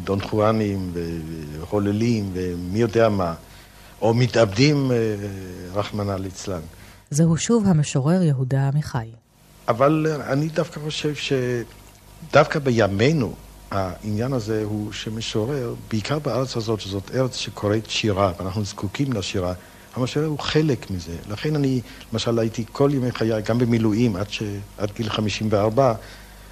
דון 0.03 0.21
חואנים 0.21 0.91
וחוללים 1.59 2.29
ומי 2.33 2.79
יודע 2.79 3.09
מה, 3.09 3.33
או 4.01 4.13
מתאבדים, 4.13 4.91
רחמנא 5.73 6.11
ליצלן. 6.11 6.61
זהו 7.09 7.37
שוב 7.37 7.67
המשורר 7.67 8.23
יהודה 8.23 8.67
עמיחי. 8.67 9.09
אבל 9.67 10.07
אני 10.27 10.47
דווקא 10.47 10.79
חושב 10.79 11.13
שדווקא 11.15 12.59
בימינו, 12.59 13.35
העניין 13.71 14.33
הזה 14.33 14.63
הוא 14.63 14.91
שמשורר, 14.91 15.75
בעיקר 15.89 16.19
בארץ 16.19 16.57
הזאת, 16.57 16.79
שזאת 16.79 17.11
ארץ 17.15 17.35
שקוראת 17.35 17.89
שירה, 17.89 18.31
ואנחנו 18.39 18.65
זקוקים 18.65 19.13
לשירה, 19.13 19.53
המשורר 19.95 20.25
הוא 20.25 20.39
חלק 20.39 20.91
מזה. 20.91 21.15
לכן 21.29 21.55
אני, 21.55 21.81
למשל, 22.13 22.39
הייתי 22.39 22.65
כל 22.71 22.91
ימי 22.93 23.11
חיי, 23.11 23.41
גם 23.41 23.57
במילואים, 23.57 24.15
עד, 24.15 24.29
ש... 24.29 24.43
עד 24.77 24.91
גיל 24.95 25.09
54, 25.09 25.93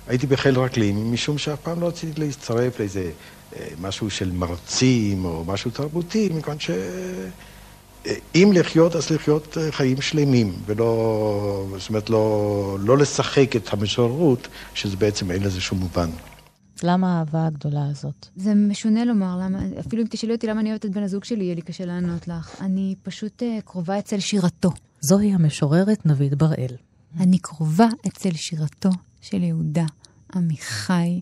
הייתי 0.08 0.28
בחיל 0.28 0.60
רגלים, 0.60 1.14
משום 1.14 1.38
שאף 1.38 1.60
פעם 1.60 1.82
לא 1.82 1.88
רציתי 1.88 2.22
להצטרף 2.22 2.80
לאיזה 2.80 3.12
אה, 3.56 3.68
משהו 3.82 4.10
של 4.10 4.32
מרצים 4.32 5.26
או 5.26 5.44
משהו 5.48 5.72
תרבותי, 5.72 6.30
מכיוון 6.34 6.60
ש... 6.60 6.70
אם 8.36 8.52
לחיות, 8.56 8.96
אז 8.96 9.10
לחיות 9.10 9.58
אה, 9.58 9.72
חיים 9.72 10.02
שלמים, 10.02 10.54
ולא, 10.66 11.66
זאת 11.78 11.90
אומרת, 11.90 12.10
לא, 12.10 12.78
לא 12.80 12.98
לשחק 12.98 13.56
את 13.56 13.74
המשוררות, 13.74 14.48
שזה 14.74 14.98
בעצם 14.98 15.32
אין 15.32 15.44
לזה 15.44 15.62
שום 15.62 15.80
מובן. 15.80 16.10
למה 16.84 17.18
האהבה 17.18 17.48
הגדולה 17.48 17.88
הזאת? 17.90 18.28
זה 18.36 18.56
משונה 18.56 19.06
לומר, 19.06 19.40
למה, 19.42 19.60
אפילו 19.80 20.04
אם 20.04 20.08
תשאלי 20.08 20.34
אותי 20.34 20.48
למה 20.48 20.62
אני 20.62 20.70
אוהבת 20.70 20.86
את 20.86 20.92
בן 20.92 21.04
הזוג 21.04 21.24
שלי, 21.24 21.44
יהיה 21.44 21.56
לי 21.56 21.62
קשה 21.62 21.86
לענות 21.86 22.28
לך. 22.28 22.62
אני 22.62 22.96
פשוט 23.04 23.44
uh, 23.44 23.62
קרובה 23.62 24.00
אצל 24.00 24.20
שירתו. 24.20 24.70
זוהי 25.02 25.34
המשוררת 25.34 26.06
נבית 26.06 26.36
בראל. 26.36 26.76
אני 27.20 27.40
קרובה 27.40 27.88
אצל 28.08 28.32
שירתו 28.32 28.90
של 29.22 29.44
יהודה 29.44 29.86
עמיחי, 30.36 31.20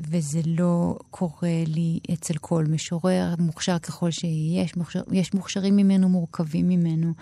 וזה 0.00 0.40
לא 0.46 0.98
קורה 1.10 1.64
לי 1.66 1.98
אצל 2.12 2.34
כל 2.40 2.64
משורר, 2.64 3.34
מוכשר 3.38 3.78
ככל 3.78 4.10
שיש, 4.10 4.76
מוכשר, 4.76 5.02
יש 5.12 5.34
מוכשרים 5.34 5.76
ממנו, 5.76 6.08
מורכבים 6.08 6.68
ממנו, 6.68 7.12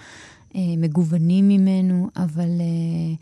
אה, 0.57 0.61
מגוונים 0.79 1.49
ממנו, 1.49 2.09
אבל 2.17 2.61
אה, 2.61 3.15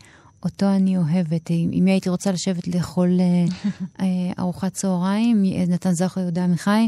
אותו 0.45 0.65
אני 0.65 0.97
אוהבת. 0.97 1.51
אם, 1.51 1.69
אם 1.73 1.85
הייתי 1.85 2.09
רוצה 2.09 2.31
לשבת 2.31 2.67
לאכול 2.67 3.09
אה, 3.19 3.45
אה, 3.99 4.33
ארוחת 4.39 4.73
צהריים, 4.73 5.43
נתן 5.67 5.91
זכר 5.91 6.21
יהודה 6.21 6.43
עמיחי, 6.43 6.85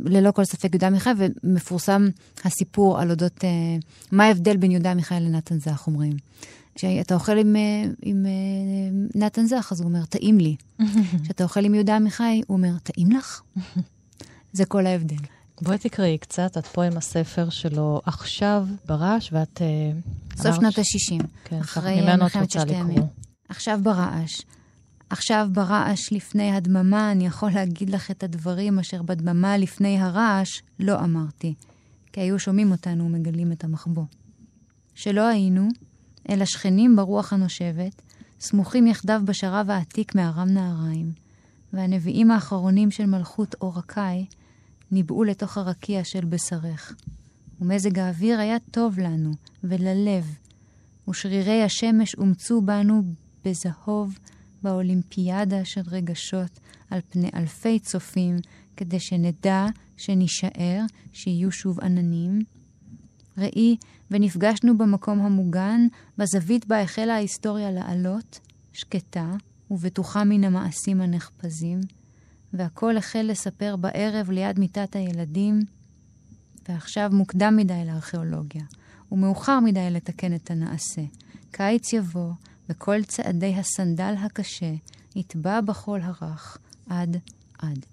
ללא 0.00 0.30
כל 0.30 0.44
ספק 0.44 0.68
יהודה 0.72 0.86
עמיחי, 0.86 1.10
ומפורסם 1.16 2.08
הסיפור 2.44 3.00
על 3.00 3.10
אודות 3.10 3.44
אה, 3.44 3.48
מה 4.12 4.24
ההבדל 4.24 4.56
בין 4.56 4.70
יהודה 4.70 4.90
עמיחי 4.90 5.14
לנתן 5.20 5.58
זך, 5.58 5.84
אומרים. 5.86 6.12
כשאתה 6.74 7.14
אוכל 7.14 7.38
עם, 7.38 7.56
אה, 7.56 7.84
עם 8.02 8.26
אה, 8.26 8.30
נתן 9.14 9.46
זך, 9.46 9.68
אז 9.72 9.80
הוא 9.80 9.88
אומר, 9.88 10.04
טעים 10.04 10.38
לי. 10.38 10.56
כשאתה 11.24 11.44
אוכל 11.44 11.64
עם 11.64 11.74
יהודה 11.74 11.96
עמיחי, 11.96 12.42
הוא 12.46 12.56
אומר, 12.56 12.78
טעים 12.82 13.10
לך? 13.10 13.42
זה 14.52 14.64
כל 14.64 14.86
ההבדל. 14.86 15.35
בואי 15.60 15.78
תקראי 15.78 16.18
קצת, 16.18 16.58
את 16.58 16.66
פה 16.66 16.84
עם 16.84 16.96
הספר 16.96 17.50
שלו 17.50 18.00
עכשיו 18.04 18.66
ברעש, 18.86 19.30
ואת... 19.32 19.62
אה, 19.62 19.66
סוף 20.36 20.46
אמרת 20.46 20.72
שנות 20.72 20.86
ש- 20.86 21.12
ה-60. 21.12 21.26
כן, 21.44 21.60
אחרי 21.60 22.16
מלחמת 22.16 22.50
ששת. 22.50 22.68
הימים. 22.68 23.02
עכשיו 23.48 23.80
ברעש. 23.82 24.40
עכשיו 25.10 25.48
ברעש 25.52 26.12
לפני 26.12 26.52
הדממה 26.52 27.12
אני 27.12 27.26
יכול 27.26 27.50
להגיד 27.50 27.90
לך 27.90 28.10
את 28.10 28.22
הדברים 28.22 28.78
אשר 28.78 29.02
בדממה 29.02 29.56
לפני 29.56 30.00
הרעש 30.00 30.62
לא 30.80 30.98
אמרתי, 30.98 31.54
כי 32.12 32.20
היו 32.20 32.38
שומעים 32.38 32.72
אותנו 32.72 33.04
ומגלים 33.04 33.52
את 33.52 33.64
המחבוא. 33.64 34.04
שלא 34.94 35.28
היינו, 35.28 35.68
אלא 36.30 36.44
שכנים 36.44 36.96
ברוח 36.96 37.32
הנושבת, 37.32 38.02
סמוכים 38.40 38.86
יחדיו 38.86 39.20
בשרב 39.24 39.70
העתיק 39.70 40.14
מארם 40.14 40.48
נהריים, 40.48 41.12
והנביאים 41.72 42.30
האחרונים 42.30 42.90
של 42.90 43.06
מלכות 43.06 43.54
אור 43.60 43.78
הקאי 43.78 44.26
ניבאו 44.90 45.24
לתוך 45.24 45.58
הרקיע 45.58 46.04
של 46.04 46.24
בשרך. 46.24 46.94
ומזג 47.60 47.98
האוויר 47.98 48.40
היה 48.40 48.56
טוב 48.70 48.98
לנו 48.98 49.32
וללב, 49.64 50.34
ושרירי 51.08 51.62
השמש 51.62 52.14
אומצו 52.14 52.62
בנו 52.62 53.02
בזהוב 53.44 54.18
באולימפיאדה 54.62 55.64
של 55.64 55.80
רגשות 55.86 56.60
על 56.90 57.00
פני 57.08 57.30
אלפי 57.34 57.78
צופים, 57.78 58.36
כדי 58.76 59.00
שנדע, 59.00 59.66
שנישאר, 59.96 60.80
שיהיו 61.12 61.52
שוב 61.52 61.80
עננים. 61.80 62.38
ראי, 63.38 63.76
ונפגשנו 64.10 64.78
במקום 64.78 65.20
המוגן, 65.20 65.86
בזווית 66.18 66.66
בה 66.66 66.82
החלה 66.82 67.14
ההיסטוריה 67.14 67.70
לעלות, 67.70 68.40
שקטה 68.72 69.32
ובטוחה 69.70 70.24
מן 70.24 70.44
המעשים 70.44 71.00
הנחפזים, 71.00 71.80
והכל 72.58 72.96
החל 72.96 73.22
לספר 73.22 73.76
בערב 73.76 74.30
ליד 74.30 74.58
מיטת 74.58 74.96
הילדים, 74.96 75.60
ועכשיו 76.68 77.10
מוקדם 77.12 77.56
מדי 77.56 77.84
לארכיאולוגיה, 77.86 78.64
ומאוחר 79.12 79.60
מדי 79.60 79.90
לתקן 79.90 80.34
את 80.34 80.50
הנעשה. 80.50 81.02
קיץ 81.50 81.92
יבוא, 81.92 82.32
וכל 82.68 83.02
צעדי 83.02 83.54
הסנדל 83.54 84.14
הקשה 84.18 84.74
יטבע 85.16 85.60
בחול 85.60 86.00
הרך 86.02 86.58
עד 86.88 87.16
עד. 87.58 87.86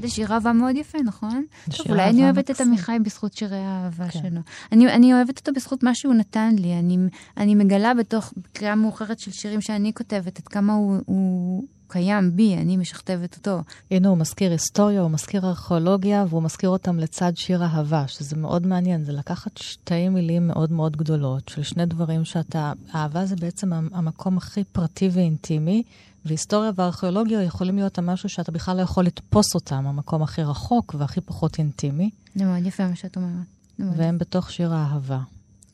זה 0.00 0.08
שיר 0.08 0.32
אהבה 0.32 0.52
מאוד 0.52 0.76
יפה, 0.76 0.98
נכון? 0.98 1.44
טוב, 1.76 1.86
אולי 1.88 2.10
אני 2.10 2.24
אוהבת 2.24 2.50
מקסים. 2.50 2.54
את 2.54 2.60
עמיחי 2.60 2.96
בזכות 3.02 3.32
שירי 3.34 3.58
האהבה 3.58 4.08
כן. 4.08 4.18
שלו. 4.18 4.40
אני, 4.72 4.92
אני 4.92 5.14
אוהבת 5.14 5.38
אותו 5.38 5.52
בזכות 5.52 5.82
מה 5.82 5.94
שהוא 5.94 6.14
נתן 6.14 6.54
לי. 6.58 6.78
אני, 6.78 6.98
אני 7.36 7.54
מגלה 7.54 7.94
בתוך 7.94 8.32
קריאה 8.52 8.74
מאוחרת 8.74 9.18
של 9.18 9.30
שירים 9.30 9.60
שאני 9.60 9.92
כותבת, 9.94 10.38
עד 10.38 10.48
כמה 10.48 10.74
הוא, 10.74 10.98
הוא 11.06 11.64
קיים 11.88 12.36
בי, 12.36 12.54
אני 12.54 12.76
משכתבת 12.76 13.36
אותו. 13.36 13.62
הנה, 13.90 14.08
הוא 14.08 14.18
מזכיר 14.18 14.52
היסטוריה, 14.52 15.00
הוא 15.00 15.10
מזכיר 15.10 15.46
ארכיאולוגיה, 15.46 16.24
והוא 16.28 16.42
מזכיר 16.42 16.70
אותם 16.70 16.98
לצד 16.98 17.32
שיר 17.36 17.62
אהבה, 17.64 18.08
שזה 18.08 18.36
מאוד 18.36 18.66
מעניין. 18.66 19.04
זה 19.04 19.12
לקחת 19.12 19.58
שתי 19.58 20.08
מילים 20.08 20.46
מאוד 20.46 20.72
מאוד 20.72 20.96
גדולות 20.96 21.48
של 21.48 21.62
שני 21.62 21.86
דברים 21.86 22.24
שאתה... 22.24 22.72
אהבה 22.94 23.26
זה 23.26 23.36
בעצם 23.36 23.72
המקום 23.72 24.36
הכי 24.36 24.64
פרטי 24.64 25.08
ואינטימי, 25.12 25.82
והיסטוריה 26.24 26.70
וארכיאולוגיה 26.74 27.42
יכולים 27.42 27.76
להיות 27.76 27.98
המשהו 27.98 28.28
שאתה 28.28 28.52
בכלל 28.52 28.76
לא 28.76 28.82
יכול 28.82 29.04
לתפוס 29.04 29.54
אותם, 29.54 29.86
המקום 29.86 30.22
הכי 30.22 30.42
רחוק 30.42 30.94
והכי 30.98 31.20
פחות 31.20 31.58
אינטימי. 31.58 32.10
זה 32.34 32.44
מאוד 32.44 32.66
יפה 32.66 32.88
מה 32.88 32.96
שאת 32.96 33.16
אומרת. 33.16 33.46
והם 33.78 34.18
בתוך 34.18 34.50
שיר 34.50 34.74
האהבה. 34.74 35.20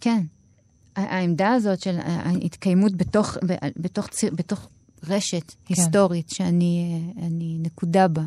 כן. 0.01 0.25
העמדה 0.97 1.53
הזאת 1.53 1.81
של 1.81 1.99
ההתקיימות 2.05 2.93
בתוך, 2.97 3.37
בתוך, 3.77 4.09
בתוך 4.33 4.69
רשת 5.09 5.51
כן. 5.51 5.75
היסטורית 5.75 6.31
שאני 6.31 7.59
נקודה 7.61 8.09
בה. 8.09 8.23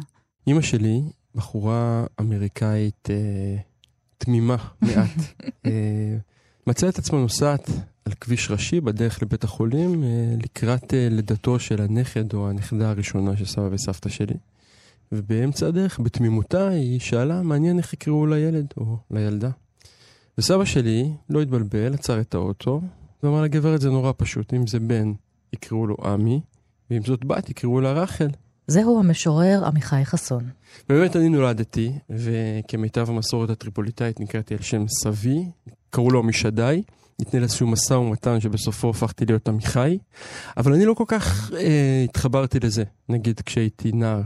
אימא 0.47 0.61
שלי, 0.61 1.01
בחורה 1.35 2.05
אמריקאית 2.19 3.09
אה, 3.09 3.57
תמימה 4.17 4.55
מעט, 4.81 5.45
אה, 5.65 6.17
מצאה 6.67 6.89
את 6.89 6.99
עצמה 6.99 7.19
נוסעת 7.19 7.69
על 8.05 8.13
כביש 8.13 8.51
ראשי 8.51 8.81
בדרך 8.81 9.21
לבית 9.21 9.43
החולים 9.43 10.03
אה, 10.03 10.07
לקראת 10.43 10.93
אה, 10.93 11.07
לידתו 11.11 11.59
של 11.59 11.81
הנכד 11.81 12.33
או 12.33 12.49
הנכדה 12.49 12.89
הראשונה 12.89 13.37
של 13.37 13.45
סבא 13.45 13.69
וסבתא 13.71 14.09
שלי. 14.09 14.35
ובאמצע 15.11 15.67
הדרך, 15.67 15.99
בתמימותה, 15.99 16.67
היא 16.67 16.99
שאלה, 16.99 17.41
מעניין 17.41 17.77
איך 17.77 17.93
יקראו 17.93 18.25
לילד 18.25 18.65
או 18.77 18.97
לילדה. 19.11 19.49
וסבא 20.37 20.65
שלי 20.65 21.11
לא 21.29 21.41
התבלבל, 21.41 21.93
עצר 21.93 22.21
את 22.21 22.33
האוטו, 22.33 22.81
ואמר 23.23 23.41
לגברת 23.41 23.81
זה 23.81 23.89
נורא 23.89 24.11
פשוט, 24.17 24.53
אם 24.53 24.67
זה 24.67 24.79
בן, 24.79 25.13
יקראו 25.53 25.87
לו 25.87 25.97
עמי, 26.03 26.41
ואם 26.91 27.01
זאת 27.05 27.25
בת, 27.25 27.49
יקראו 27.49 27.81
לה 27.81 27.91
רחל. 27.91 28.27
זהו 28.67 28.99
המשורר 28.99 29.65
עמיחי 29.65 30.05
חסון. 30.05 30.49
באמת 30.89 31.15
אני 31.15 31.29
נולדתי, 31.29 31.91
וכמיטב 32.09 33.09
המסורת 33.09 33.49
הטריפוליטאית 33.49 34.19
נקראתי 34.19 34.53
על 34.53 34.61
שם 34.61 34.85
סבי, 34.87 35.45
קראו 35.89 36.11
לו 36.11 36.19
עמישדי. 36.19 36.83
התנהל 37.19 37.43
איזשהו 37.43 37.67
משא 37.67 37.93
ומתן 37.93 38.39
שבסופו 38.39 38.89
הפכתי 38.89 39.25
להיות 39.25 39.47
עמיחי, 39.47 39.97
אבל 40.57 40.73
אני 40.73 40.85
לא 40.85 40.93
כל 40.93 41.03
כך 41.07 41.51
אה, 41.53 42.05
התחברתי 42.09 42.59
לזה, 42.59 42.83
נגיד 43.09 43.41
כשהייתי 43.45 43.91
נער. 43.91 44.21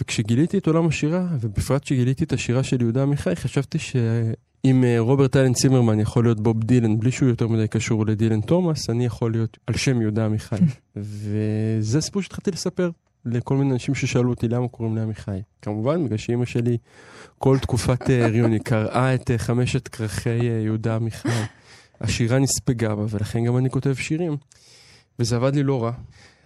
וכשגיליתי 0.00 0.58
את 0.58 0.66
עולם 0.66 0.86
השירה, 0.86 1.26
ובפרט 1.40 1.82
כשגיליתי 1.82 2.24
את 2.24 2.32
השירה 2.32 2.62
של 2.62 2.80
יהודה 2.80 3.02
עמיחי, 3.02 3.36
חשבתי 3.36 3.78
שאם 3.78 4.32
אה, 4.66 4.96
רוברט 4.98 5.36
אלן 5.36 5.52
צימרמן 5.52 6.00
יכול 6.00 6.24
להיות 6.24 6.40
בוב 6.40 6.64
דילן 6.64 6.98
בלי 6.98 7.10
שהוא 7.10 7.28
יותר 7.28 7.48
מדי 7.48 7.68
קשור 7.68 8.06
לדילן 8.06 8.40
תומאס, 8.40 8.90
אני 8.90 9.04
יכול 9.04 9.32
להיות 9.32 9.58
על 9.66 9.76
שם 9.76 10.00
יהודה 10.00 10.24
עמיחי. 10.26 10.56
וזה 10.96 12.00
סיפור 12.00 12.22
שהתחלתי 12.22 12.50
לספר 12.50 12.90
לכל 13.24 13.56
מיני 13.56 13.72
אנשים 13.72 13.94
ששאלו 13.94 14.30
אותי 14.30 14.48
למה 14.48 14.68
קוראים 14.68 14.94
לי 14.94 15.00
עמיחי. 15.00 15.40
כמובן, 15.62 16.04
בגלל 16.04 16.18
שאימא 16.18 16.44
שלי 16.44 16.78
כל 17.38 17.58
תקופת 17.58 18.10
אה, 18.10 18.24
הריון 18.24 18.52
היא 18.52 18.60
קראה 18.60 19.14
את 19.14 19.30
אה, 19.30 19.38
חמשת 19.38 19.88
כרכי 19.88 20.44
יהודה 20.64 20.96
עמיחי. 20.96 21.28
השירה 22.00 22.38
נספגה 22.38 22.94
בה, 22.94 23.04
ולכן 23.10 23.44
גם 23.44 23.56
אני 23.56 23.70
כותב 23.70 23.94
שירים. 23.94 24.36
וזה 25.18 25.36
עבד 25.36 25.54
לי 25.54 25.62
לא 25.62 25.84
רע. 25.84 25.92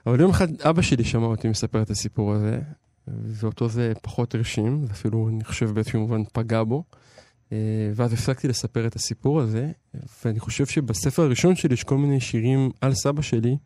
אבל 0.06 0.20
יום 0.20 0.30
אחד 0.30 0.60
אבא 0.60 0.82
שלי 0.82 1.04
שמע 1.04 1.26
אותי 1.26 1.48
מספר 1.48 1.82
את 1.82 1.90
הסיפור 1.90 2.32
הזה, 2.32 2.58
ואותו 3.08 3.68
זה 3.68 3.92
פחות 4.02 4.34
הרשים, 4.34 4.84
ואפילו 4.88 5.28
אני 5.28 5.44
חושב 5.44 5.70
באיזשהו 5.70 6.00
מובן 6.00 6.22
פגע 6.32 6.62
בו. 6.62 6.84
אה, 7.52 7.56
ואז 7.94 8.12
הפסקתי 8.12 8.48
לספר 8.48 8.86
את 8.86 8.96
הסיפור 8.96 9.40
הזה, 9.40 9.70
ואני 10.24 10.40
חושב 10.40 10.66
שבספר 10.66 11.22
הראשון 11.22 11.56
שלי 11.56 11.74
יש 11.74 11.84
כל 11.84 11.98
מיני 11.98 12.20
שירים 12.20 12.70
על 12.80 12.94
סבא 12.94 13.22
שלי, 13.22 13.56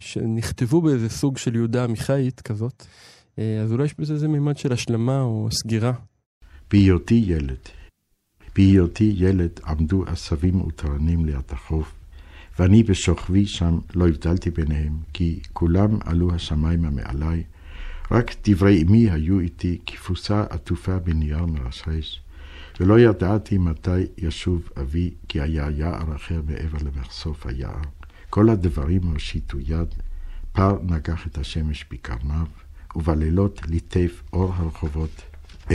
שנכתבו 0.00 0.82
באיזה 0.82 1.08
סוג 1.08 1.38
של 1.38 1.54
יהודה 1.54 1.84
עמיחאית 1.84 2.40
כזאת, 2.40 2.86
אה, 3.38 3.60
אז 3.62 3.72
אולי 3.72 3.84
יש 3.84 3.94
בזה 3.98 4.14
איזה 4.14 4.28
מימד 4.28 4.56
של 4.56 4.72
השלמה 4.72 5.22
או 5.22 5.48
סגירה. 5.50 5.92
בהיותי 6.70 7.24
ילד, 7.26 7.68
בהיותי 8.56 9.14
ילד 9.16 9.60
עמדו 9.66 10.04
עשבים 10.06 10.60
ותרנים 10.60 11.24
ליד 11.24 11.44
החוף, 11.50 11.94
ואני 12.58 12.82
בשוכבי 12.82 13.46
שם 13.46 13.78
לא 13.94 14.08
הבדלתי 14.08 14.50
ביניהם, 14.50 14.98
כי 15.12 15.40
כולם 15.52 15.98
עלו 16.04 16.34
השמיימה 16.34 16.90
מעליי, 16.90 17.42
רק 18.10 18.34
דברי 18.44 18.82
אמי 18.82 19.10
היו 19.10 19.40
איתי 19.40 19.78
כפוסה 19.86 20.44
עטופה 20.50 20.98
בנייר 20.98 21.46
מרשרש, 21.46 22.23
ולא 22.80 23.00
ידעתי 23.00 23.58
מתי 23.58 24.06
ישוב 24.18 24.68
אבי, 24.80 25.14
כי 25.28 25.40
היה 25.40 25.70
יער 25.70 26.16
אחר 26.16 26.40
מעבר 26.46 26.78
למחשוף 26.84 27.46
היער. 27.46 27.82
כל 28.30 28.50
הדברים 28.50 29.02
הושיטו 29.02 29.58
יד, 29.60 29.94
פר 30.52 30.78
נגח 30.82 31.26
את 31.26 31.38
השמש 31.38 31.84
בקרניו, 31.90 32.46
ובלילות 32.96 33.60
ליטף 33.66 34.22
אור 34.32 34.52
הרחובות 34.54 35.22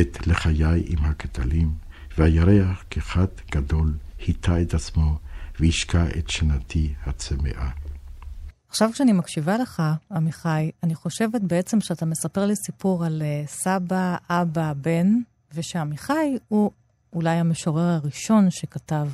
את 0.02 0.28
לחיי 0.28 0.84
עם 0.86 1.06
הקטלים. 1.06 1.90
והירח 2.20 2.84
כחד 2.90 3.28
גדול 3.52 3.94
היטה 4.28 4.62
את 4.62 4.74
עצמו 4.74 5.20
והשקע 5.60 6.06
את 6.18 6.30
שנתי 6.30 6.94
הצמאה. 7.06 7.70
עכשיו 8.70 8.90
כשאני 8.94 9.14
מקשיבה 9.14 9.58
לך, 9.58 9.84
עמיחי, 10.12 10.72
אני 10.84 10.96
חושבת 10.96 11.42
בעצם 11.42 11.82
שאתה 11.82 12.06
מספר 12.06 12.46
לי 12.46 12.56
סיפור 12.56 13.06
על 13.06 13.22
uh, 13.22 13.50
סבא, 13.50 14.18
אבא, 14.30 14.74
בן, 14.74 15.08
ושעמיחי 15.54 16.38
הוא 16.48 16.72
אולי 17.14 17.36
המשורר 17.36 17.84
הראשון 17.84 18.52
שכתב 18.52 19.08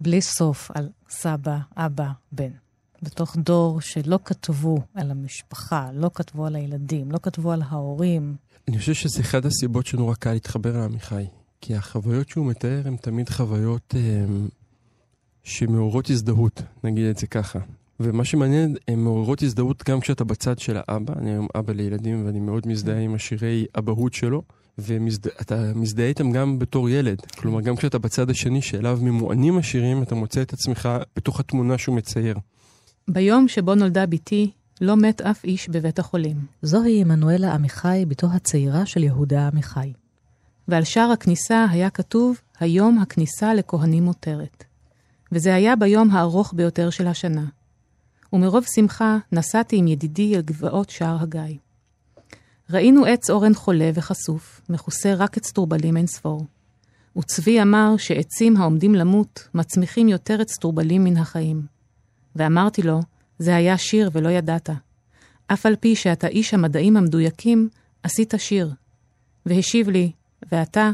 בלי 0.00 0.20
סוף 0.20 0.70
על 0.74 0.88
סבא, 1.08 1.58
אבא, 1.76 2.08
בן. 2.32 2.50
בתוך 3.02 3.36
דור 3.36 3.80
שלא 3.80 4.18
כתבו 4.24 4.78
על 4.94 5.10
המשפחה, 5.10 5.88
לא 5.92 6.10
כתבו 6.14 6.46
על 6.46 6.56
הילדים, 6.56 7.12
לא 7.12 7.18
כתבו 7.22 7.52
על 7.52 7.62
ההורים. 7.68 8.36
אני 8.68 8.78
חושב 8.78 8.94
שזה 8.94 9.20
אחד 9.20 9.46
הסיבות 9.46 9.86
שנורא 9.86 10.14
קל 10.14 10.32
להתחבר 10.32 10.78
לעמיחי. 10.78 11.24
כי 11.60 11.74
החוויות 11.74 12.28
שהוא 12.28 12.46
מתאר 12.46 12.82
הן 12.84 12.96
תמיד 12.96 13.28
חוויות 13.28 13.94
אה, 13.96 14.24
שמעוררות 15.42 16.10
הזדהות, 16.10 16.62
נגיד 16.84 17.04
את 17.04 17.16
זה 17.16 17.26
ככה. 17.26 17.58
ומה 18.00 18.24
שמעניין, 18.24 18.76
הן 18.88 18.98
מעוררות 18.98 19.42
הזדהות 19.42 19.82
גם 19.88 20.00
כשאתה 20.00 20.24
בצד 20.24 20.58
של 20.58 20.76
האבא, 20.76 21.14
אני 21.18 21.30
היום 21.30 21.46
אבא 21.58 21.72
לילדים 21.72 22.26
ואני 22.26 22.40
מאוד 22.40 22.66
מזדהה 22.66 23.00
עם 23.00 23.14
השירי 23.14 23.66
אבהות 23.78 24.14
שלו, 24.14 24.42
ואתה 24.78 25.72
מזדהה 25.74 26.06
איתם 26.06 26.32
גם 26.32 26.58
בתור 26.58 26.88
ילד. 26.88 27.20
כלומר, 27.20 27.60
גם 27.60 27.76
כשאתה 27.76 27.98
בצד 27.98 28.30
השני 28.30 28.62
שאליו 28.62 28.98
ממוענים 29.02 29.58
השירים, 29.58 30.02
אתה 30.02 30.14
מוצא 30.14 30.42
את 30.42 30.52
עצמך 30.52 30.88
בתוך 31.16 31.40
התמונה 31.40 31.78
שהוא 31.78 31.96
מצייר. 31.96 32.36
ביום 33.08 33.48
שבו 33.48 33.74
נולדה 33.74 34.06
בתי, 34.06 34.50
לא 34.80 34.96
מת 34.96 35.20
אף 35.20 35.44
איש 35.44 35.68
בבית 35.68 35.98
החולים. 35.98 36.36
זוהי 36.62 37.00
עמנואלה 37.00 37.54
עמיחי, 37.54 38.04
בתו 38.08 38.26
הצעירה 38.32 38.86
של 38.86 39.02
יהודה 39.02 39.48
עמיחי. 39.48 39.92
ועל 40.68 40.84
שער 40.84 41.10
הכניסה 41.10 41.66
היה 41.70 41.90
כתוב, 41.90 42.40
היום 42.60 42.98
הכניסה 42.98 43.54
לכהנים 43.54 44.04
מותרת. 44.04 44.64
וזה 45.32 45.54
היה 45.54 45.76
ביום 45.76 46.10
הארוך 46.10 46.54
ביותר 46.56 46.90
של 46.90 47.06
השנה. 47.06 47.44
ומרוב 48.32 48.64
שמחה 48.74 49.18
נסעתי 49.32 49.76
עם 49.76 49.86
ידידי 49.88 50.36
אל 50.36 50.40
גבעות 50.40 50.90
שער 50.90 51.16
הגיא. 51.20 51.58
ראינו 52.74 53.04
עץ 53.04 53.30
אורן 53.30 53.54
חולה 53.54 53.90
וחשוף, 53.94 54.60
מכוסה 54.68 55.14
רק 55.14 55.36
אצטורבלים 55.36 55.96
אין 55.96 56.06
ספור. 56.06 56.46
וצבי 57.18 57.62
אמר 57.62 57.94
שעצים 57.98 58.56
העומדים 58.56 58.94
למות 58.94 59.48
מצמיחים 59.54 60.08
יותר 60.08 60.42
אצטורבלים 60.42 61.04
מן 61.04 61.16
החיים. 61.16 61.62
ואמרתי 62.36 62.82
לו, 62.82 63.00
זה 63.38 63.56
היה 63.56 63.78
שיר 63.78 64.10
ולא 64.12 64.28
ידעת. 64.28 64.70
אף 65.46 65.66
על 65.66 65.76
פי 65.76 65.96
שאתה 65.96 66.26
איש 66.26 66.54
המדעים 66.54 66.96
המדויקים, 66.96 67.68
עשית 68.02 68.34
שיר. 68.36 68.70
והשיב 69.46 69.88
לי, 69.88 70.12
ואתה, 70.52 70.90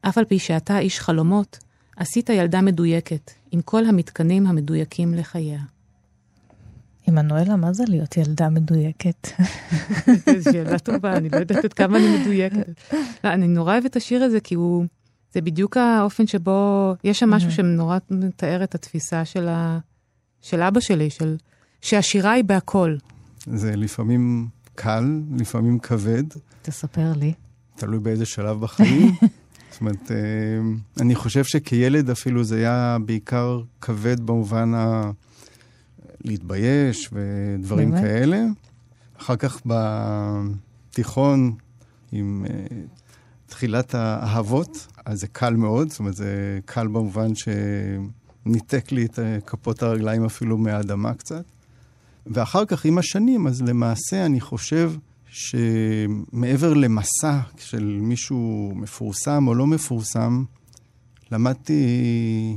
אף 0.00 0.18
על 0.18 0.24
פי 0.24 0.38
שאתה 0.38 0.78
איש 0.78 1.00
חלומות, 1.00 1.58
עשית 1.96 2.30
ילדה 2.30 2.60
מדויקת, 2.60 3.30
עם 3.50 3.62
כל 3.62 3.84
המתקנים 3.84 4.46
המדויקים 4.46 5.14
לחייה. 5.14 5.60
עמנואלה, 7.08 7.56
מה 7.56 7.72
זה 7.72 7.84
להיות 7.88 8.16
ילדה 8.16 8.48
מדויקת? 8.48 9.28
זו 10.42 10.52
שאלה 10.52 10.78
טובה, 10.78 11.16
אני 11.16 11.28
לא 11.28 11.36
יודעת 11.36 11.64
עד 11.64 11.72
כמה 11.72 11.98
אני 11.98 12.18
מדויקת. 12.18 12.66
לא, 13.24 13.32
אני 13.32 13.48
נורא 13.48 13.72
אוהבת 13.72 13.90
את 13.90 13.96
השיר 13.96 14.22
הזה, 14.22 14.40
כי 14.40 14.54
הוא... 14.54 14.86
זה 15.34 15.40
בדיוק 15.40 15.76
האופן 15.76 16.26
שבו... 16.26 16.94
יש 17.04 17.18
שם 17.18 17.30
משהו 17.30 17.50
שנורא 17.50 17.98
מתאר 18.10 18.64
את 18.64 18.74
התפיסה 18.74 19.24
של, 19.24 19.48
ה... 19.48 19.78
של 20.42 20.62
אבא 20.62 20.80
שלי, 20.80 21.10
של... 21.10 21.36
שהשירה 21.80 22.32
היא 22.32 22.44
בהכל. 22.44 22.96
זה 23.46 23.76
לפעמים 23.76 24.48
קל, 24.74 25.20
לפעמים 25.36 25.78
כבד. 25.78 26.24
תספר 26.62 27.12
לי. 27.16 27.32
תלוי 27.76 27.98
באיזה 27.98 28.26
שלב 28.26 28.60
בחיים. 28.60 29.14
זאת 29.70 29.80
אומרת, 29.80 30.10
אני 31.00 31.14
חושב 31.14 31.44
שכילד 31.44 32.10
אפילו 32.10 32.44
זה 32.44 32.56
היה 32.56 32.96
בעיקר 33.06 33.60
כבד 33.80 34.20
במובן 34.20 34.74
ה... 34.74 35.10
להתבייש 36.24 37.10
ודברים 37.12 37.90
באמת? 37.90 38.02
כאלה. 38.02 38.44
אחר 39.20 39.36
כך 39.36 39.60
בתיכון, 39.66 41.54
עם 42.12 42.46
uh, 42.46 42.50
תחילת 43.46 43.94
האהבות, 43.94 44.86
אז 45.04 45.20
זה 45.20 45.26
קל 45.26 45.54
מאוד, 45.54 45.90
זאת 45.90 45.98
אומרת, 45.98 46.16
זה 46.16 46.58
קל 46.64 46.86
במובן 46.86 47.28
שניתק 47.34 48.92
לי 48.92 49.04
את 49.04 49.18
כפות 49.46 49.82
הרגליים 49.82 50.24
אפילו 50.24 50.58
מהאדמה 50.58 51.14
קצת. 51.14 51.44
ואחר 52.26 52.64
כך, 52.64 52.84
עם 52.84 52.98
השנים, 52.98 53.46
אז 53.46 53.62
למעשה 53.62 54.26
אני 54.26 54.40
חושב 54.40 54.92
שמעבר 55.30 56.74
למסע 56.74 57.38
של 57.56 57.98
מישהו 58.02 58.72
מפורסם 58.76 59.44
או 59.46 59.54
לא 59.54 59.66
מפורסם, 59.66 60.44
למדתי 61.32 62.56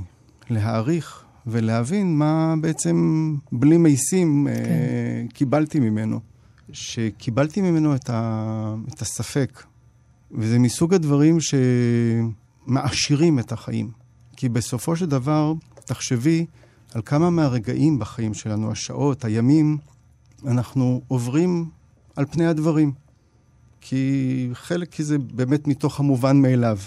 להעריך 0.50 1.21
ולהבין 1.48 2.18
מה 2.18 2.56
בעצם 2.62 3.36
בלי 3.52 3.78
מייסים 3.78 4.48
אה, 4.48 4.56
כן. 4.56 4.62
אה, 4.62 5.24
קיבלתי 5.34 5.80
ממנו. 5.80 6.20
שקיבלתי 6.74 7.62
ממנו 7.62 7.96
את, 7.96 8.10
ה, 8.10 8.76
את 8.94 9.02
הספק, 9.02 9.64
וזה 10.32 10.60
מסוג 10.60 10.94
הדברים 10.94 11.38
שמעשירים 12.68 13.40
את 13.40 13.52
החיים. 13.52 13.92
כי 14.36 14.50
בסופו 14.50 14.96
של 14.96 15.06
דבר, 15.06 15.54
תחשבי 15.86 16.46
על 16.94 17.02
כמה 17.06 17.30
מהרגעים 17.30 18.00
בחיים 18.00 18.34
שלנו, 18.34 18.72
השעות, 18.72 19.26
הימים, 19.26 19.78
אנחנו 20.48 21.02
עוברים 21.08 21.70
על 22.16 22.26
פני 22.26 22.48
הדברים. 22.48 22.92
כי 23.82 24.50
חלק 24.54 24.92
כי 24.92 25.04
זה 25.04 25.18
באמת 25.18 25.68
מתוך 25.68 26.00
המובן 26.00 26.42
מאליו. 26.42 26.78